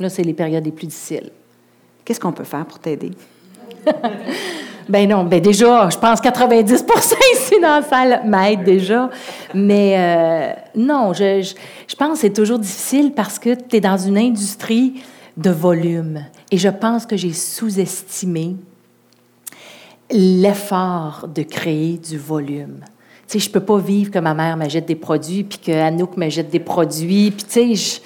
[0.00, 1.30] Là, c'est les périodes les plus difficiles.
[2.04, 3.10] Qu'est-ce qu'on peut faire pour t'aider?
[4.88, 6.84] Ben non, ben déjà, je pense 90
[7.34, 9.10] ici dans la salle m'aident déjà.
[9.54, 11.54] Mais euh, non, je, je,
[11.88, 15.02] je, pense que c'est toujours difficile parce que tu es dans une industrie
[15.36, 16.24] de volume.
[16.50, 18.56] Et je pense que j'ai sous-estimé
[20.10, 22.80] l'effort de créer du volume.
[23.28, 26.16] Tu sais, je peux pas vivre que ma mère m'achète des produits, puis que Anouk
[26.16, 28.00] m'achète des produits, puis tu sais, je,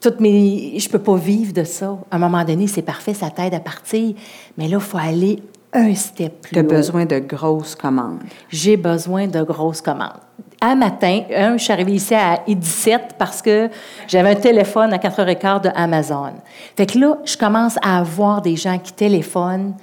[0.00, 1.98] toutes mes, je peux pas vivre de ça.
[2.10, 4.14] À un moment donné, c'est parfait, ça t'aide à partir,
[4.58, 5.38] mais là, il faut aller
[5.72, 8.20] un step plus Tu as besoin de grosses commandes.
[8.50, 10.20] J'ai besoin de grosses commandes.
[10.60, 13.68] Un matin, un, je suis arrivée ici à 17 parce que
[14.06, 16.34] j'avais un téléphone à 4h15 de Amazon.
[16.76, 19.74] Fait que là, je commence à avoir des gens qui téléphonent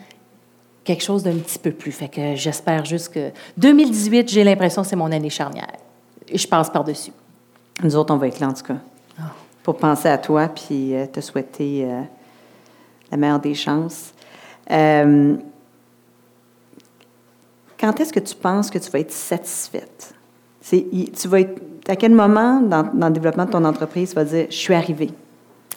[0.83, 1.91] quelque chose d'un petit peu plus.
[1.91, 5.73] Fait que j'espère juste que 2018, j'ai l'impression que c'est mon année charnière.
[6.27, 7.11] Et je passe par-dessus.
[7.83, 8.77] Nous autres, on va être là, en tout cas.
[9.19, 9.23] Oh.
[9.63, 12.01] Pour penser à toi puis euh, te souhaiter euh,
[13.11, 14.13] la meilleure des chances.
[14.71, 15.35] Euh,
[17.79, 20.13] quand est-ce que tu penses que tu vas être satisfaite?
[20.69, 24.45] tu vas être, à quel moment dans, le développement de ton entreprise tu vas dire,
[24.49, 25.09] je suis arrivée,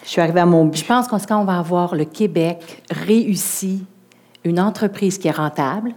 [0.04, 0.78] je suis arrivée à mon but?
[0.78, 3.84] Je pense qu'en quand on va avoir le Québec réussi
[4.44, 5.94] une entreprise qui est rentable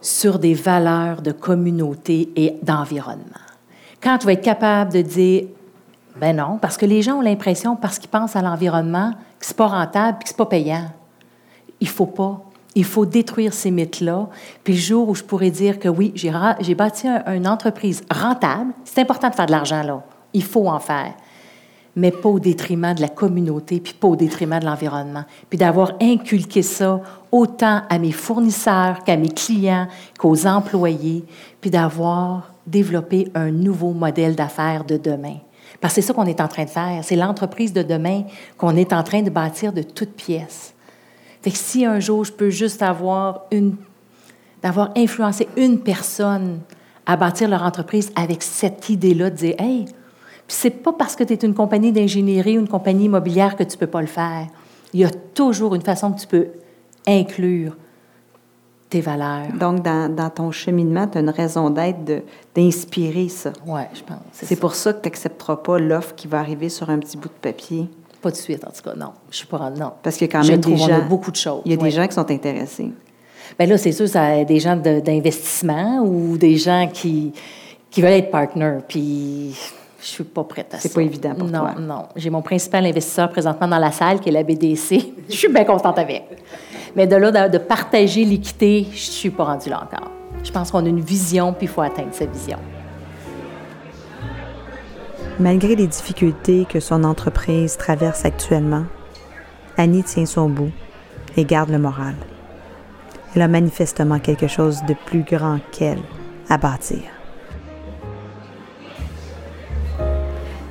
[0.00, 3.24] sur des valeurs de communauté et d'environnement.
[4.00, 5.44] Quand tu vas être capable de dire,
[6.16, 9.56] ben non, parce que les gens ont l'impression, parce qu'ils pensent à l'environnement, que c'est
[9.56, 10.90] pas rentable que c'est pas payant.
[11.80, 12.42] Il faut pas.
[12.74, 14.28] Il faut détruire ces mythes-là.
[14.64, 19.00] Puis le jour où je pourrais dire que oui, j'ai bâti une entreprise rentable, c'est
[19.00, 20.02] important de faire de l'argent là.
[20.32, 21.12] Il faut en faire.
[21.94, 25.24] Mais pas au détriment de la communauté, puis pas au détriment de l'environnement.
[25.50, 31.26] Puis d'avoir inculqué ça autant à mes fournisseurs qu'à mes clients, qu'aux employés,
[31.60, 35.36] puis d'avoir développé un nouveau modèle d'affaires de demain.
[35.82, 37.00] Parce que c'est ça qu'on est en train de faire.
[37.02, 38.22] C'est l'entreprise de demain
[38.56, 40.71] qu'on est en train de bâtir de toutes pièces.
[41.42, 43.76] Fait que si un jour je peux juste avoir une,
[44.62, 46.60] d'avoir influencé une personne
[47.04, 49.86] à bâtir leur entreprise avec cette idée-là de dire, hey,
[50.46, 53.76] c'est pas parce que tu es une compagnie d'ingénierie ou une compagnie immobilière que tu
[53.76, 54.46] peux pas le faire.
[54.92, 56.48] Il y a toujours une façon que tu peux
[57.06, 57.76] inclure
[58.90, 59.48] tes valeurs.
[59.58, 62.22] Donc, dans, dans ton cheminement, tu as une raison d'être
[62.54, 63.52] d'inspirer ça.
[63.66, 64.18] Oui, je pense.
[64.32, 67.28] C'est pour ça que tu n'accepteras pas l'offre qui va arriver sur un petit bout
[67.28, 67.88] de papier.
[68.22, 69.12] Pas de suite, en tout cas, non.
[69.30, 69.92] Je suis pas non.
[70.00, 71.04] Parce qu'il y a quand même des gens.
[71.08, 71.62] beaucoup de choses.
[71.64, 72.90] Il y a des gens qui sont intéressés.
[73.58, 77.32] Bien là, c'est sûr, ça a des gens d'investissement ou des gens qui,
[77.90, 78.78] qui veulent être partners.
[78.88, 79.54] Puis
[80.00, 80.82] je suis pas prête à ça.
[80.82, 81.74] C'est pas évident pour non, toi.
[81.78, 82.02] Non, non.
[82.16, 85.14] J'ai mon principal investisseur présentement dans la salle, qui est la BDC.
[85.28, 86.24] je suis bien contente avec.
[86.94, 90.10] Mais de là, de, partager l'équité, je suis pas rendue là encore.
[90.44, 92.58] Je pense qu'on a une vision, puis il faut atteindre cette vision.
[95.40, 98.84] Malgré les difficultés que son entreprise traverse actuellement,
[99.76, 100.72] Annie tient son bout
[101.36, 102.14] et garde le moral.
[103.34, 106.02] Elle a manifestement quelque chose de plus grand qu'elle
[106.50, 107.00] à bâtir.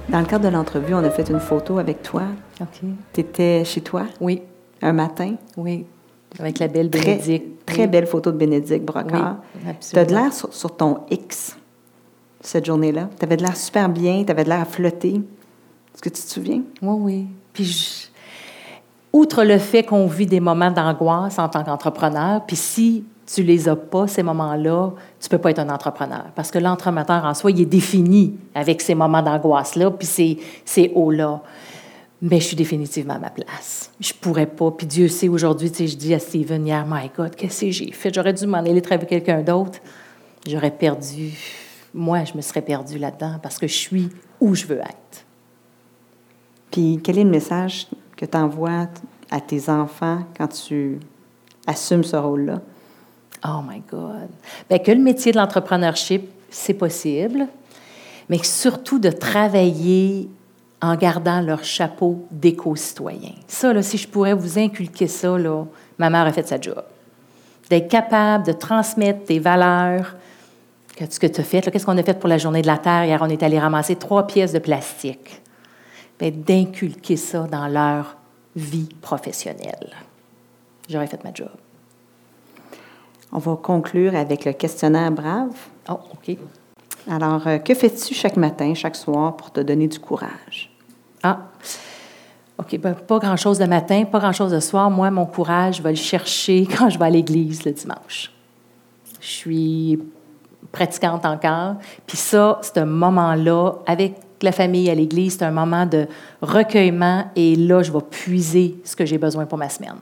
[0.09, 2.23] Dans le cadre de l'entrevue, on a fait une photo avec toi.
[2.59, 2.81] OK.
[3.13, 4.03] Tu étais chez toi?
[4.19, 4.43] Oui.
[4.81, 5.35] Un matin?
[5.57, 5.85] Oui.
[6.37, 7.65] Avec la belle Bénédicte.
[7.65, 9.37] Très, belle photo de Bénédicte Brocard.
[9.55, 11.57] Oui, Tu as de l'air sur, ton X
[12.41, 13.09] cette journée-là.
[13.17, 15.21] Tu avais de l'air super bien, tu avais de l'air à flotter.
[15.93, 16.61] Est-ce que tu te souviens?
[16.81, 17.27] Oui, oui.
[17.53, 18.09] Puis,
[19.13, 23.69] outre le fait qu'on vit des moments d'angoisse en tant qu'entrepreneur, puis si tu les
[23.69, 26.25] as pas, ces moments-là, tu peux pas être un entrepreneur.
[26.35, 30.91] Parce que l'entrepreneur en soi, il est défini avec ces moments d'angoisse-là, puis ces, ces
[30.95, 31.41] hauts-là.
[32.21, 33.91] Mais je suis définitivement à ma place.
[33.99, 34.69] Je pourrais pas.
[34.71, 37.71] Puis Dieu sait, aujourd'hui, tu sais, je dis à Steven hier, My God, qu'est-ce que
[37.71, 38.13] j'ai fait?
[38.13, 39.79] J'aurais dû m'en aller travailler avec quelqu'un d'autre.
[40.47, 41.33] J'aurais perdu
[41.93, 45.25] moi, je me serais perdue là-dedans parce que je suis où je veux être.
[46.71, 48.87] Puis, quel est le message que tu envoies
[49.29, 50.99] à tes enfants quand tu
[51.67, 52.61] assumes ce rôle-là?
[53.45, 54.29] Oh my God!
[54.69, 57.47] Bien, que le métier de l'entrepreneurship, c'est possible,
[58.29, 60.29] mais surtout de travailler
[60.81, 63.33] en gardant leur chapeau d'éco-citoyen.
[63.47, 65.65] Ça, là, si je pourrais vous inculquer ça, là,
[65.97, 66.83] ma mère a fait sa job.
[67.69, 70.15] D'être capable de transmettre tes valeurs,
[71.09, 71.61] ce que tu as fait.
[71.71, 73.05] Qu'est-ce qu'on a fait pour la journée de la Terre?
[73.05, 75.41] Hier, on est allé ramasser trois pièces de plastique.
[76.19, 78.17] Ben, d'inculquer ça dans leur
[78.55, 79.89] vie professionnelle.
[80.89, 81.49] J'aurais fait ma job.
[83.31, 85.55] On va conclure avec le questionnaire Brave.
[85.89, 86.37] Oh, OK.
[87.09, 90.71] Alors, euh, que fais-tu chaque matin, chaque soir pour te donner du courage?
[91.23, 91.39] Ah,
[92.57, 92.77] OK.
[92.77, 94.91] Ben, pas grand-chose le matin, pas grand-chose le soir.
[94.91, 98.31] Moi, mon courage, je vais le chercher quand je vais à l'église le dimanche.
[99.19, 99.99] Je suis
[100.71, 101.75] pratiquante encore.
[102.07, 106.07] Puis ça, c'est un moment-là, avec la famille à l'église, c'est un moment de
[106.41, 109.95] recueillement et là, je vais puiser ce que j'ai besoin pour ma semaine.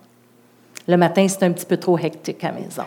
[0.88, 2.84] Le matin, c'est un petit peu trop hectique à la maison.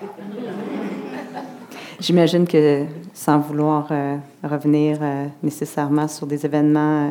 [2.00, 7.10] J'imagine que, sans vouloir euh, revenir euh, nécessairement sur des événements euh,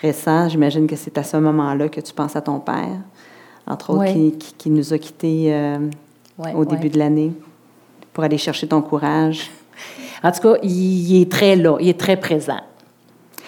[0.00, 2.98] récents, j'imagine que c'est à ce moment-là que tu penses à ton père,
[3.66, 4.32] entre autres, Oui.
[4.32, 5.76] qui, qui- qui nous a quittés
[6.54, 7.32] au début de l'année,
[8.12, 9.50] pour aller chercher ton courage.
[10.22, 10.70] En tout cas, il,
[11.10, 12.60] il est très là, il est très présent.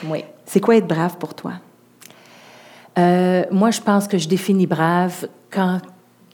[0.07, 0.24] Oui.
[0.47, 1.55] C'est quoi être brave pour toi?
[2.99, 5.80] Euh, moi, je pense que je définis brave quand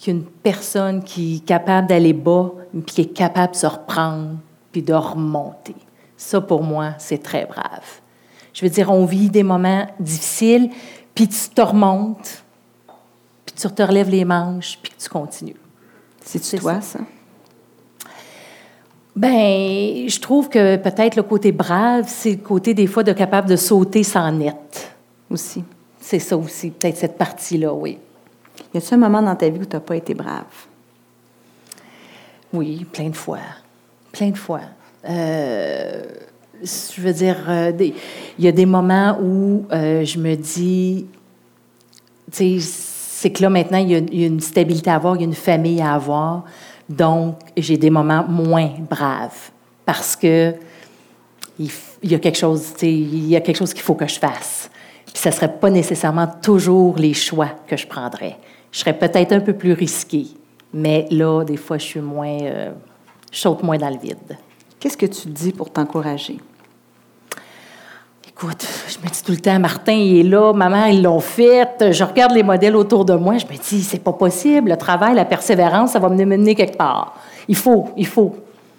[0.00, 3.58] il y a une personne qui est capable d'aller bas, puis qui est capable de
[3.58, 4.36] se reprendre,
[4.72, 5.76] puis de remonter.
[6.16, 8.00] Ça, pour moi, c'est très brave.
[8.52, 10.70] Je veux dire, on vit des moments difficiles,
[11.14, 12.42] puis tu te remontes,
[13.46, 15.56] puis tu te relèves les manches, puis tu continues.
[16.22, 17.00] C'est toi, ça?
[19.16, 23.48] Ben, je trouve que peut-être le côté brave, c'est le côté des fois de capable
[23.48, 24.92] de sauter sans net.
[25.30, 25.64] Aussi.
[26.00, 27.98] C'est ça aussi, peut-être cette partie-là, oui.
[28.74, 30.44] Y a-t-il un moment dans ta vie où tu n'as pas été brave?
[32.52, 33.38] Oui, plein de fois.
[34.12, 34.60] Plein de fois.
[35.08, 36.02] Euh,
[36.62, 37.72] je veux dire, euh,
[38.38, 41.06] il y a des moments où euh, je me dis,
[42.30, 42.66] tu sais,
[43.20, 45.20] c'est que là, maintenant, il y, a, il y a une stabilité à avoir, il
[45.20, 46.44] y a une famille à avoir.
[46.90, 49.52] Donc, j'ai des moments moins braves
[49.86, 50.54] parce que
[51.56, 51.70] il,
[52.02, 54.68] il y a quelque chose, il y a quelque chose qu'il faut que je fasse.
[55.06, 58.36] Puis ça serait pas nécessairement toujours les choix que je prendrais.
[58.72, 60.26] Je serais peut-être un peu plus risquée,
[60.74, 62.72] mais là, des fois, je suis moins, euh,
[63.30, 64.36] je saute moins dans le vide.
[64.80, 66.38] Qu'est-ce que tu dis pour t'encourager?
[68.42, 71.20] Écoute, je me dis tout le temps, Martin, il est là, ma mère, ils l'ont
[71.20, 71.92] fait.
[71.92, 74.70] Je regarde les modèles autour de moi, je me dis, c'est pas possible.
[74.70, 77.16] Le travail, la persévérance, ça va me mener quelque part.
[77.48, 78.34] Il faut, il faut.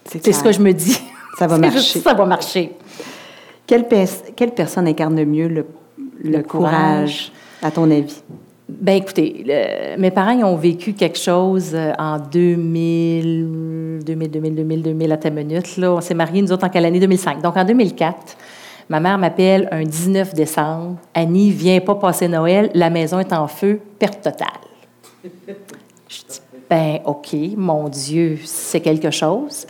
[0.05, 0.99] C'est C'est ce que je me dis.
[1.37, 1.77] Ça va marcher.
[1.77, 2.71] juste ça va marcher.
[3.67, 5.65] Quelle, pers- quelle personne incarne le mieux le,
[6.23, 7.31] le Le courage, courage.
[7.61, 8.19] à ton avis?
[8.67, 14.55] Ben écoutez, le- mes parents ils ont vécu quelque chose euh, en 2000, 2000, 2000,
[14.55, 15.77] 2000, 2000 à ta minute.
[15.77, 15.91] Là.
[15.91, 16.99] On s'est mariés, nous autres, en quelle année?
[16.99, 17.41] 2005.
[17.43, 18.15] Donc, en 2004,
[18.91, 20.97] ma mère m'appelle un 19 décembre.
[21.13, 24.49] Annie, viens pas passer Noël, la maison est en feu, perte totale.
[25.23, 25.29] Je
[26.27, 29.65] dis, ben OK, mon Dieu, c'est quelque chose.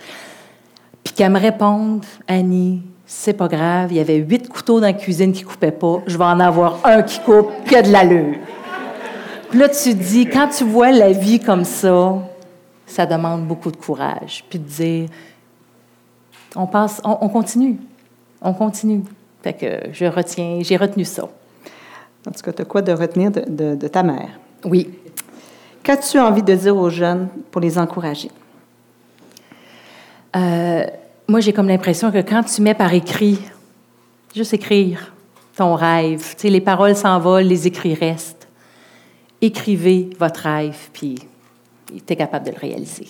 [1.04, 4.94] Puis qu'elle me réponde, Annie, c'est pas grave, il y avait huit couteaux dans la
[4.94, 8.38] cuisine qui coupaient pas, je vais en avoir un qui coupe, que de l'allure.
[9.52, 12.18] Puis là, tu te dis, quand tu vois la vie comme ça,
[12.88, 14.44] ça demande beaucoup de courage.
[14.50, 15.10] Puis de dire,
[16.56, 17.78] on passe, on, on continue,
[18.42, 19.04] on continue.
[19.44, 21.24] Fait que je retiens, j'ai retenu ça.
[21.24, 24.30] En tout cas, tu as quoi de retenir de, de- de ta mère?
[24.64, 24.90] Oui.
[25.84, 28.30] Qu'as-tu envie de dire aux jeunes pour les encourager?
[30.36, 30.84] Euh,
[31.28, 33.40] moi, j'ai comme l'impression que quand tu mets par écrit,
[34.36, 35.14] juste écrire
[35.56, 38.48] ton rêve, tu sais, les paroles s'envolent, les écrits restent.
[39.42, 41.16] Écrivez votre rêve, puis
[41.88, 43.08] tu es capable de le réaliser.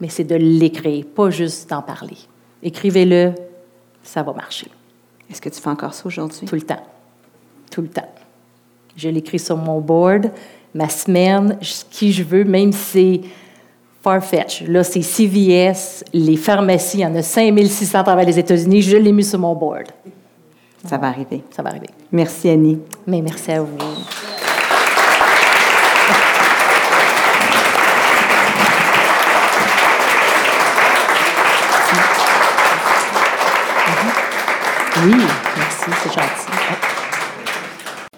[0.00, 2.16] Mais c'est de l'écrire, pas juste d'en parler.
[2.62, 3.32] Écrivez-le,
[4.04, 4.68] ça va marcher.
[5.28, 6.46] Est-ce que tu fais encore ça aujourd'hui?
[6.46, 6.82] Tout le temps.
[7.70, 8.08] Tout le temps.
[8.96, 10.30] Je l'écris sur mon board,
[10.72, 13.20] ma semaine, ce qui je veux, même si c'est
[14.02, 14.62] Farfetch.
[14.68, 18.82] Là, c'est CVS, les pharmacies, il y en a 5600 à travers les États-Unis.
[18.82, 19.86] Je l'ai mis sur mon board.
[20.86, 21.42] Ça va arriver.
[21.50, 21.88] Ça va arriver.
[22.12, 22.78] Merci, Annie.
[23.06, 24.33] Mais merci à vous.
[35.04, 36.54] Oui, merci, c'est gentil.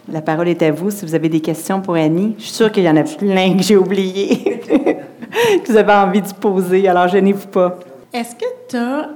[0.09, 2.37] La parole est à vous si vous avez des questions pour Annie.
[2.39, 6.22] Je suis sûre qu'il y en a plein que j'ai oubliées, que vous avez envie
[6.22, 7.80] de poser, alors gênez-vous pas.
[8.12, 9.09] Est-ce que tu as,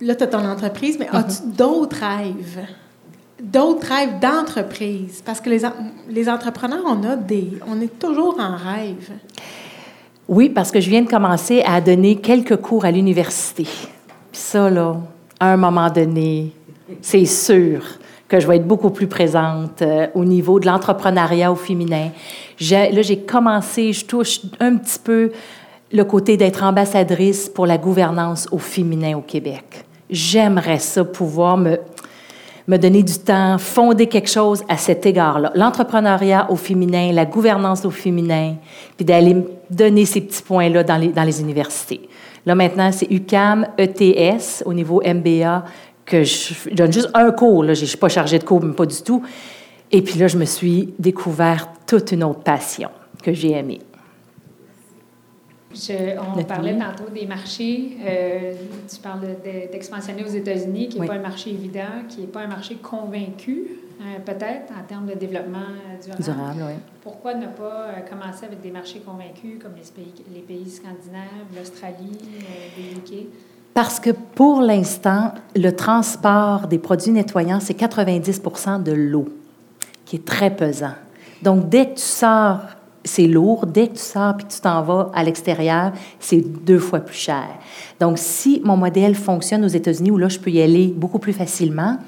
[0.00, 2.66] là, tu as ton entreprise, mais as-tu d'autres rêves?
[3.40, 5.22] D'autres rêves d'entreprise?
[5.24, 5.60] Parce que les,
[6.08, 9.12] les entrepreneurs, on a des, on est toujours en rêve.
[10.28, 13.62] Oui, parce que je viens de commencer à donner quelques cours à l'université.
[13.62, 14.96] Puis ça, là,
[15.38, 16.52] à un moment donné,
[17.00, 17.82] c'est sûr
[18.28, 22.10] que je vais être beaucoup plus présente euh, au niveau de l'entrepreneuriat au féminin.
[22.60, 25.30] Là, j'ai commencé, je touche un petit peu
[25.92, 29.84] le côté d'être ambassadrice pour la gouvernance au féminin au Québec.
[30.10, 31.78] J'aimerais ça pouvoir me,
[32.66, 35.52] me donner du temps, fonder quelque chose à cet égard-là.
[35.54, 38.56] L'entrepreneuriat au féminin, la gouvernance au féminin,
[38.96, 39.36] puis d'aller
[39.70, 42.08] donner ces petits points-là dans les, dans les universités.
[42.44, 45.64] Là, maintenant, c'est UCAM, ETS, au niveau MBA,
[46.06, 47.64] que je, donne juste un cours.
[47.64, 49.22] Là, je ne suis pas chargée de cours, mais pas du tout.
[49.92, 52.88] Et puis là, je me suis découvert toute une autre passion
[53.22, 53.80] que j'ai aimée.
[55.74, 57.98] Je- on parlait tantôt des marchés.
[58.06, 58.54] euh,
[58.88, 61.06] tu parles de- d'expansionner aux États-Unis, qui n'est Oui.
[61.08, 63.64] pas un marché évident, qui n'est pas un marché convaincu.
[63.98, 65.68] euh, peut-être, en termes de développement
[66.04, 66.22] durable.
[66.22, 66.74] Durable, oui.
[67.02, 72.12] Pourquoi ne pas commencer avec des marchés convaincus comme les pays, les pays scandinaves, l'Australie,
[72.76, 72.92] les
[73.22, 73.26] UK?
[73.76, 79.28] Parce que pour l'instant, le transport des produits nettoyants, c'est 90% de l'eau,
[80.06, 80.94] qui est très pesant.
[81.42, 82.60] Donc, dès que tu sors,
[83.04, 83.66] c'est lourd.
[83.66, 87.44] Dès que tu sors que tu t'en vas à l'extérieur, c'est deux fois plus cher.
[88.00, 91.34] Donc, si mon modèle fonctionne aux États-Unis, où là, je peux y aller beaucoup plus
[91.34, 91.98] facilement,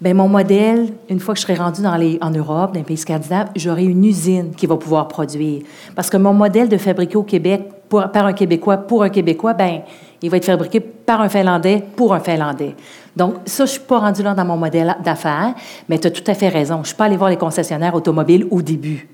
[0.00, 2.84] Bien, mon modèle, une fois que je serai rendu dans les, en Europe, dans les
[2.84, 5.62] pays scandinaves, j'aurai une usine qui va pouvoir produire.
[5.94, 9.82] Parce que mon modèle de fabriquer au Québec par un Québécois pour un Québécois, ben
[10.22, 12.74] il va être fabriqué par un Finlandais pour un Finlandais.
[13.16, 15.54] Donc, ça, je ne suis pas rendu là dans mon modèle d'affaires,
[15.88, 16.76] mais tu as tout à fait raison.
[16.76, 19.08] Je ne suis pas allée voir les concessionnaires automobiles au début,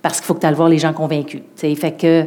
[0.00, 1.42] parce qu'il faut que tu ailles voir les gens convaincus.
[1.56, 2.26] Fait que,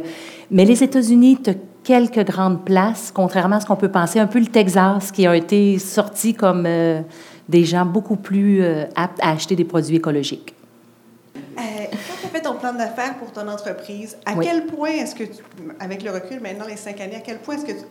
[0.50, 4.26] mais les États-Unis, tu as quelques grandes places, contrairement à ce qu'on peut penser, un
[4.26, 7.00] peu le Texas, qui a été sorti comme euh,
[7.48, 10.52] des gens beaucoup plus euh, aptes à acheter des produits écologiques.
[11.36, 11.60] Euh,
[11.90, 15.24] quand tu as fait ton plan d'affaires pour ton entreprise, à quel point est-ce que,
[15.78, 17.84] avec le recul maintenant, les cinq années, à quel point est-ce que tu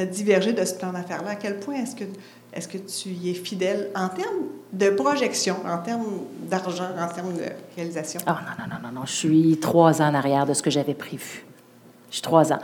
[0.00, 1.30] as divergé de ce plan d'affaires-là?
[1.30, 2.04] À quel point est-ce que,
[2.52, 7.34] est que tu y es fidèle en termes de projection, en termes d'argent, en termes
[7.34, 7.44] de
[7.76, 8.20] réalisation?
[8.26, 9.06] Ah non, non, non, non, non.
[9.06, 11.44] Je suis trois ans en arrière de ce que j'avais prévu.
[12.10, 12.58] Je suis trois ans.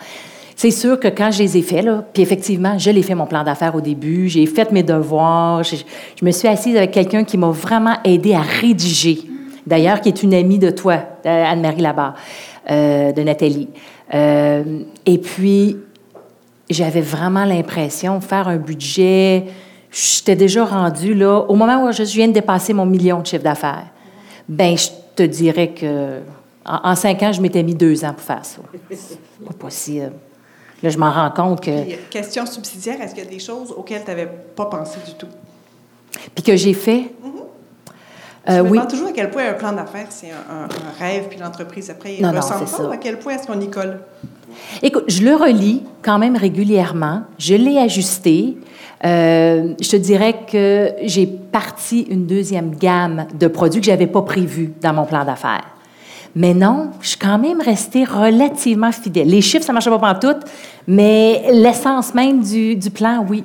[0.56, 3.26] C'est sûr que quand je les ai faits, là, puis effectivement, je l'ai fait mon
[3.26, 5.76] plan d'affaires au début, j'ai fait mes devoirs, je,
[6.22, 9.18] me suis assise avec quelqu'un qui m'a vraiment aidé à rédiger,
[9.66, 10.94] d'ailleurs, qui est une amie de toi,
[11.26, 12.14] euh, Anne-Marie Labarre,
[12.70, 13.68] euh, de Nathalie.
[14.14, 15.76] Euh, et puis,
[16.68, 19.44] j'avais vraiment l'impression de faire un budget.
[19.90, 23.44] J'étais déjà rendue là, au moment où je viens de dépasser mon million de chiffre
[23.44, 23.86] d'affaires.
[24.48, 26.20] Ben, je te dirais que
[26.64, 28.60] en, cinq ans, je m'étais mis deux ans pour faire ça.
[29.46, 30.12] Pas possible.
[30.82, 32.08] Là, je m'en rends compte que.
[32.10, 35.28] question subsidiaire, est-ce qu'il y a des choses auxquelles tu n'avais pas pensé du tout?
[36.34, 37.12] Puis que j'ai fait?
[37.24, 37.35] Mm-hmm.
[38.46, 38.70] Je me oui.
[38.70, 40.68] demande toujours à quel point un plan d'affaires, c'est un,
[41.04, 42.66] rêve, puis l'entreprise, après, il non, ressemble pas.
[42.66, 42.90] Ça.
[42.92, 44.00] À quel point est-ce qu'on y colle?
[44.82, 47.22] Écoute, je le relis quand même régulièrement.
[47.38, 48.56] Je l'ai ajusté.
[49.04, 54.06] Euh, je te dirais que j'ai parti une deuxième gamme de produits que je n'avais
[54.06, 55.64] pas prévus dans mon plan d'affaires.
[56.34, 59.28] Mais non, je suis quand même restée relativement fidèle.
[59.28, 60.38] Les chiffres, ça ne marchait pas tout,
[60.86, 63.42] mais l'essence même du, du, plan, oui.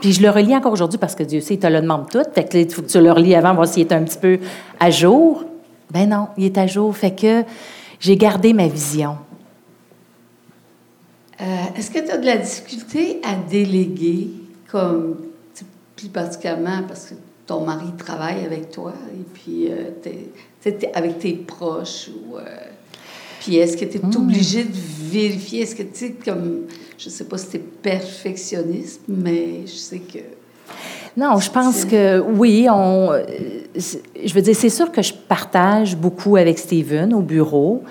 [0.00, 2.22] Puis je le relis encore aujourd'hui parce que Dieu sait, il te le demande tout.
[2.34, 4.38] Fait que faut que tu le relis avant, voir s'il est un petit peu
[4.78, 5.44] à jour.
[5.90, 6.94] Ben non, il est à jour.
[6.94, 7.44] Fait que
[8.00, 9.16] j'ai gardé ma vision.
[11.40, 11.44] Euh,
[11.76, 14.30] est-ce que tu as de la difficulté à déléguer,
[14.70, 15.16] comme
[15.94, 17.14] plus particulièrement parce que
[17.46, 19.90] ton mari travaille avec toi et puis euh,
[20.94, 22.36] avec tes proches ou.
[22.36, 22.42] Euh,
[23.46, 24.16] puis est-ce que tu es hmm.
[24.16, 24.76] obligé de
[25.08, 25.62] vérifier?
[25.62, 26.62] Est-ce que tu sais, comme.
[26.98, 30.18] Je sais pas si tu es perfectionniste, mais je sais que.
[31.16, 33.12] Non, je pense que oui, on.
[33.76, 37.84] Je veux dire, c'est sûr que je partage beaucoup avec Steven au bureau,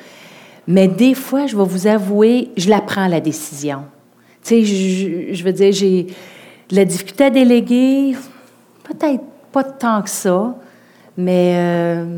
[0.68, 3.84] mais des fois, je vais vous avouer, je la prends la décision.
[4.44, 6.04] Tu sais, je, je veux dire, j'ai
[6.70, 8.18] de la difficulté à déléguer,
[8.84, 10.54] peut-être pas tant que ça,
[11.16, 11.54] mais.
[11.56, 12.18] Euh,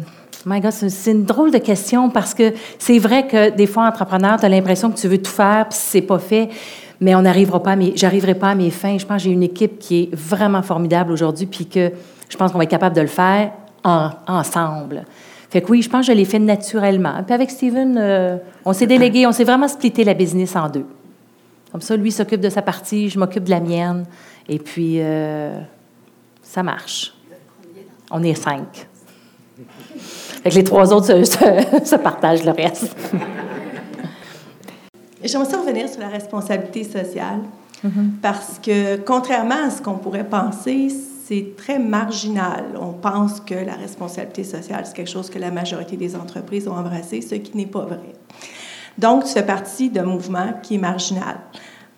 [0.49, 4.39] My God, c'est une drôle de question parce que c'est vrai que des fois, entrepreneur,
[4.39, 6.47] tu as l'impression que tu veux tout faire, puis c'est pas fait,
[7.01, 8.97] mais on n'arrivera pas mes, j'arriverai pas à mes fins.
[8.97, 11.91] Je pense que j'ai une équipe qui est vraiment formidable aujourd'hui, puis que
[12.29, 13.51] je pense qu'on va être capable de le faire
[13.83, 15.03] ensemble.
[15.49, 17.23] Fait que oui, je pense que je l'ai fait naturellement.
[17.25, 20.85] Puis avec Steven, euh, on s'est délégué, on s'est vraiment splitté la business en deux.
[21.73, 24.05] Comme ça, lui s'occupe de sa partie, je m'occupe de la mienne,
[24.47, 25.59] et puis euh,
[26.41, 27.13] ça marche.
[28.11, 28.87] On est cinq
[30.55, 32.95] les trois autres se, partagent le reste.
[35.23, 37.39] J'aimerais revenir sur la responsabilité sociale,
[37.83, 38.09] mm-hmm.
[38.21, 40.89] parce que contrairement à ce qu'on pourrait penser,
[41.27, 42.63] c'est très marginal.
[42.79, 46.75] On pense que la responsabilité sociale, c'est quelque chose que la majorité des entreprises ont
[46.75, 48.13] embrassé, ce qui n'est pas vrai.
[48.97, 51.37] Donc, tu fais partie d'un mouvement qui est marginal.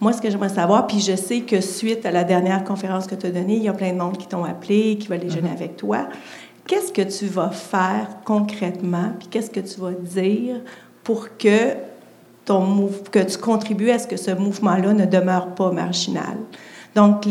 [0.01, 3.15] Moi, ce que j'aimerais savoir, puis je sais que suite à la dernière conférence que
[3.15, 5.49] tu as donnée, il y a plein de monde qui t'ont appelé, qui va déjeuner
[5.49, 5.53] mm-hmm.
[5.53, 6.07] avec toi
[6.69, 10.57] qu'est-ce que tu vas faire concrètement, puis qu'est-ce que tu vas dire
[11.03, 11.73] pour que,
[12.45, 16.37] ton que tu contribues à ce que ce mouvement-là ne demeure pas marginal?
[16.95, 17.27] Donc,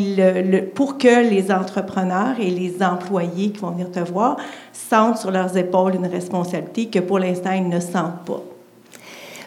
[0.74, 4.38] pour que les entrepreneurs et les employés qui vont venir te voir
[4.72, 8.42] sentent sur leurs épaules une responsabilité que pour l'instant, ils ne sentent pas.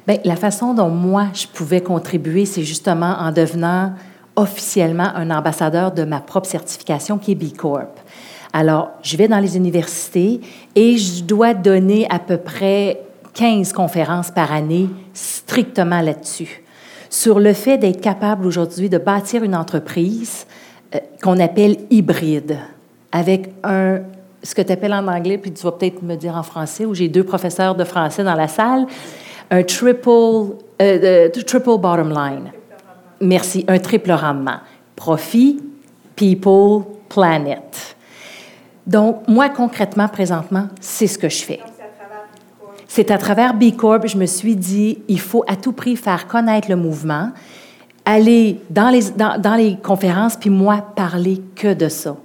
[0.07, 3.93] Bien, la façon dont moi, je pouvais contribuer, c'est justement en devenant
[4.35, 8.00] officiellement un ambassadeur de ma propre certification qui est B Corp.
[8.53, 10.41] Alors, je vais dans les universités
[10.75, 13.01] et je dois donner à peu près
[13.33, 16.63] 15 conférences par année strictement là-dessus,
[17.09, 20.45] sur le fait d'être capable aujourd'hui de bâtir une entreprise
[20.93, 22.57] euh, qu'on appelle hybride,
[23.11, 24.01] avec un
[24.43, 26.93] ce que tu appelles en anglais, puis tu vas peut-être me dire en français, où
[26.93, 28.85] j'ai deux professeurs de français dans la salle,
[29.49, 30.09] un triple,
[30.81, 32.51] euh, triple bottom line.
[33.19, 34.59] Merci, un triple rendement.
[34.95, 35.61] Profit,
[36.15, 37.90] people, planet.
[38.87, 41.59] Donc, moi, concrètement, présentement, c'est ce que je fais.
[42.87, 46.27] C'est à travers B Corp, je me suis dit, il faut à tout prix faire
[46.27, 47.31] connaître le mouvement,
[48.05, 52.17] aller dans les, dans, dans les conférences, puis moi, parler que de ça.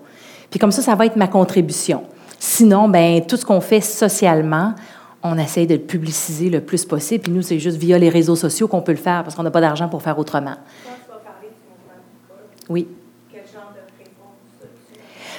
[0.50, 2.02] Puis comme ça, ça va être ma contribution.
[2.38, 4.74] Sinon, ben tout ce qu'on fait socialement,
[5.22, 7.24] on essaie de le publiciser le plus possible.
[7.24, 9.50] Puis nous, c'est juste via les réseaux sociaux qu'on peut le faire parce qu'on n'a
[9.50, 10.56] pas d'argent pour faire autrement.
[12.68, 12.88] Oui.
[13.30, 14.68] Quel genre de réponse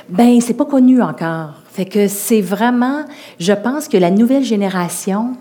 [0.09, 1.53] Ben, c'est pas connu encore.
[1.71, 3.03] Fait que c'est vraiment,
[3.39, 5.33] je pense que la nouvelle génération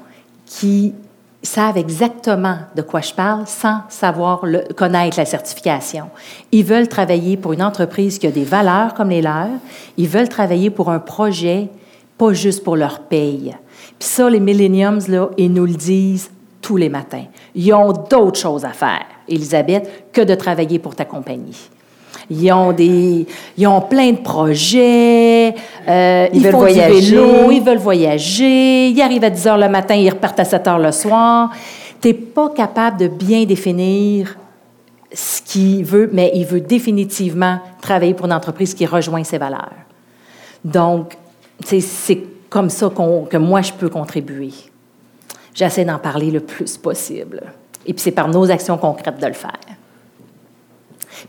[0.45, 0.93] qui
[1.43, 4.43] savent exactement de quoi je parle sans savoir
[4.77, 6.07] connaître la certification.
[6.51, 9.49] Ils veulent travailler pour une entreprise qui a des valeurs comme les leurs.
[9.97, 11.69] Ils veulent travailler pour un projet,
[12.19, 13.55] pas juste pour leur paye.
[13.99, 17.27] Puis ça, les millenniums, là, ils nous le disent tous les matins.
[17.55, 21.71] Ils ont d'autres choses à faire, Elisabeth, que de travailler pour ta compagnie.
[22.29, 25.55] Ils ont, des, ils ont plein de projets,
[25.89, 27.17] euh, ils, veulent voyager.
[27.53, 30.79] ils veulent voyager, ils arrivent à 10 heures le matin, ils repartent à 7 heures
[30.79, 31.51] le soir.
[32.01, 34.37] Tu n'es pas capable de bien définir
[35.13, 39.73] ce qu'il veut, mais il veut définitivement travailler pour une entreprise qui rejoint ses valeurs.
[40.65, 41.17] Donc,
[41.65, 42.91] c'est comme ça
[43.31, 44.51] que moi, je peux contribuer.
[45.55, 47.43] J'essaie d'en parler le plus possible.
[47.87, 49.76] Et puis, c'est par nos actions concrètes de le faire.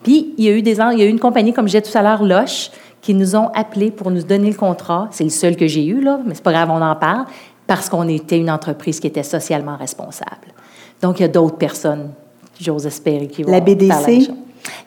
[0.03, 1.81] Puis, il y a eu, des, il y a eu une compagnie, comme je disais
[1.81, 2.71] tout à l'heure, Loche,
[3.01, 5.07] qui nous ont appelés pour nous donner le contrat.
[5.11, 7.25] C'est le seul que j'ai eu, là, mais c'est pas grave, on en parle,
[7.65, 10.53] parce qu'on était une entreprise qui était socialement responsable.
[11.01, 12.11] Donc, il y a d'autres personnes,
[12.59, 14.29] j'ose espérer, qui vont La BDC?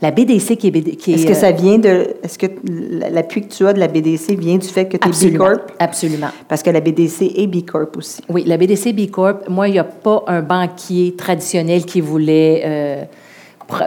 [0.02, 0.96] La BDC qui est...
[0.96, 2.16] Qui est-ce que ça vient de...
[2.22, 2.46] Est-ce que
[3.10, 5.72] l'appui que tu as de la BDC vient du fait que tu es B Corp?
[5.78, 6.28] Absolument.
[6.48, 8.20] Parce que la BDC est B Corp aussi.
[8.28, 12.62] Oui, la BDC B Corp, moi, il n'y a pas un banquier traditionnel qui voulait...
[12.64, 13.04] Euh,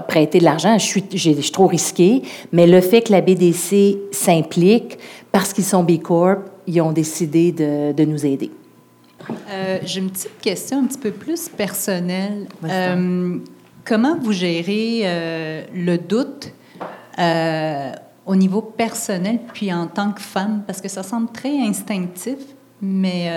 [0.07, 2.23] prêter de l'argent, je suis, je trop risqué.
[2.51, 4.97] Mais le fait que la BDC s'implique,
[5.31, 8.51] parce qu'ils sont B Corp, ils ont décidé de, de nous aider.
[9.49, 12.47] Euh, j'ai une petite question un petit peu plus personnelle.
[12.63, 13.37] Euh,
[13.85, 16.53] comment vous gérez euh, le doute
[18.25, 20.63] au niveau personnel puis en tant que femme?
[20.65, 22.37] Parce que ça semble très instinctif,
[22.81, 23.29] mais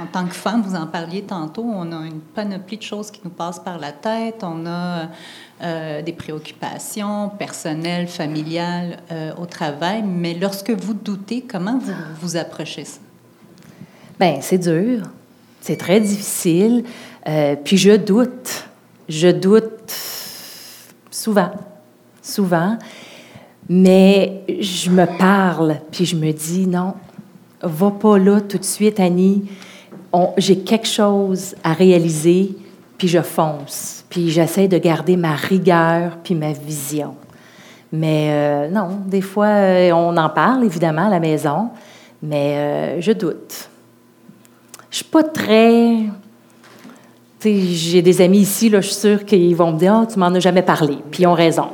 [0.00, 3.20] en tant que femme, vous en parliez tantôt, on a une panoplie de choses qui
[3.24, 4.42] nous passent par la tête.
[4.42, 5.08] On a
[5.62, 10.02] euh, des préoccupations personnelles, familiales euh, au travail.
[10.02, 12.98] Mais lorsque vous doutez, comment vous vous approchez ça?
[14.20, 15.02] Bien, c'est dur.
[15.60, 16.84] C'est très difficile.
[17.26, 18.68] Euh, puis je doute.
[19.08, 19.92] Je doute
[21.10, 21.52] souvent.
[22.22, 22.76] Souvent.
[23.68, 26.94] Mais je me parle, puis je me dis non,
[27.62, 29.48] va pas là tout de suite, Annie
[30.36, 32.56] j'ai quelque chose à réaliser,
[32.98, 34.04] puis je fonce.
[34.08, 37.14] Puis j'essaie de garder ma rigueur, puis ma vision.
[37.92, 41.70] Mais euh, non, des fois, euh, on en parle, évidemment, à la maison,
[42.22, 43.68] mais euh, je doute.
[44.90, 45.98] Je suis pas très...
[47.44, 50.26] J'ai des amis ici, là, je suis sûre qu'ils vont me dire oh, tu m'en
[50.26, 50.98] as jamais parlé.
[51.12, 51.68] Puis ils ont raison.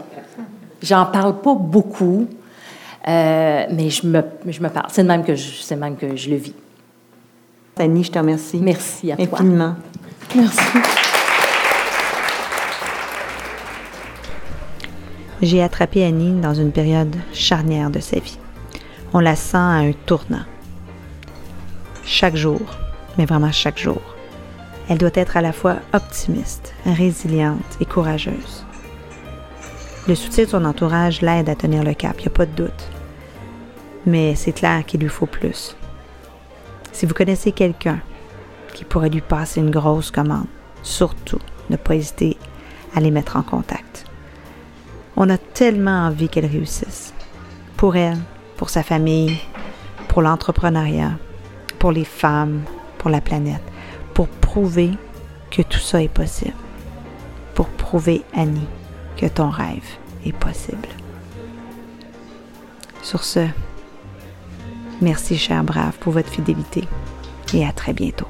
[0.83, 2.27] J'en parle pas beaucoup,
[3.07, 4.89] mais je me, je me parle.
[4.91, 6.55] C'est même, que je, même que je le vis.
[7.79, 8.59] Annie, je te remercie.
[8.61, 9.41] Merci à toi.
[9.41, 9.77] Infiniment.
[10.37, 10.61] Merci.
[15.41, 18.39] J'ai attrapé Annie dans une période charnière de sa vie.
[19.13, 20.45] On la sent à un tournant.
[22.05, 22.61] Chaque jour,
[23.19, 24.01] mais vraiment chaque jour,
[24.89, 28.65] elle doit être à la fois optimiste, résiliente et courageuse.
[30.07, 32.53] Le soutien de son entourage l'aide à tenir le cap, il n'y a pas de
[32.53, 32.91] doute.
[34.05, 35.77] Mais c'est clair qu'il lui faut plus.
[36.93, 38.01] Si vous connaissez quelqu'un
[38.75, 40.47] qui pourrait lui passer une grosse commande,
[40.83, 41.41] surtout
[41.71, 42.37] ne pas hésiter
[42.95, 44.05] à les mettre en contact.
[45.17, 47.13] On a tellement envie qu'elle réussisse.
[47.77, 48.19] Pour elle,
[48.57, 49.39] pour sa famille,
[50.09, 51.13] pour l'entrepreneuriat,
[51.79, 52.63] pour les femmes,
[52.99, 53.63] pour la planète,
[54.15, 54.93] pour prouver
[55.51, 56.55] que tout ça est possible.
[57.55, 58.69] Pour prouver, Annie,
[59.17, 60.89] que ton rêve est possible.
[63.03, 63.47] Sur ce,
[65.03, 66.85] Merci, cher brave, pour votre fidélité
[67.53, 68.29] et à très bientôt.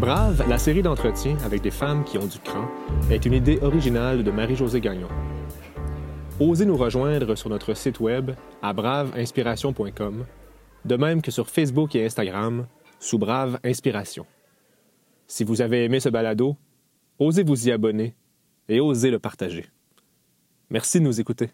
[0.00, 2.66] Brave, la série d'entretiens avec des femmes qui ont du cran,
[3.10, 5.08] est une idée originale de Marie-Josée Gagnon.
[6.40, 8.30] Osez nous rejoindre sur notre site web
[8.62, 10.24] à braveinspiration.com,
[10.86, 12.66] de même que sur Facebook et Instagram
[12.98, 14.24] sous Brave Inspiration.
[15.26, 16.56] Si vous avez aimé ce balado,
[17.18, 18.16] osez vous y abonner
[18.70, 19.66] et osez le partager.
[20.72, 21.50] Merci de nous écouter.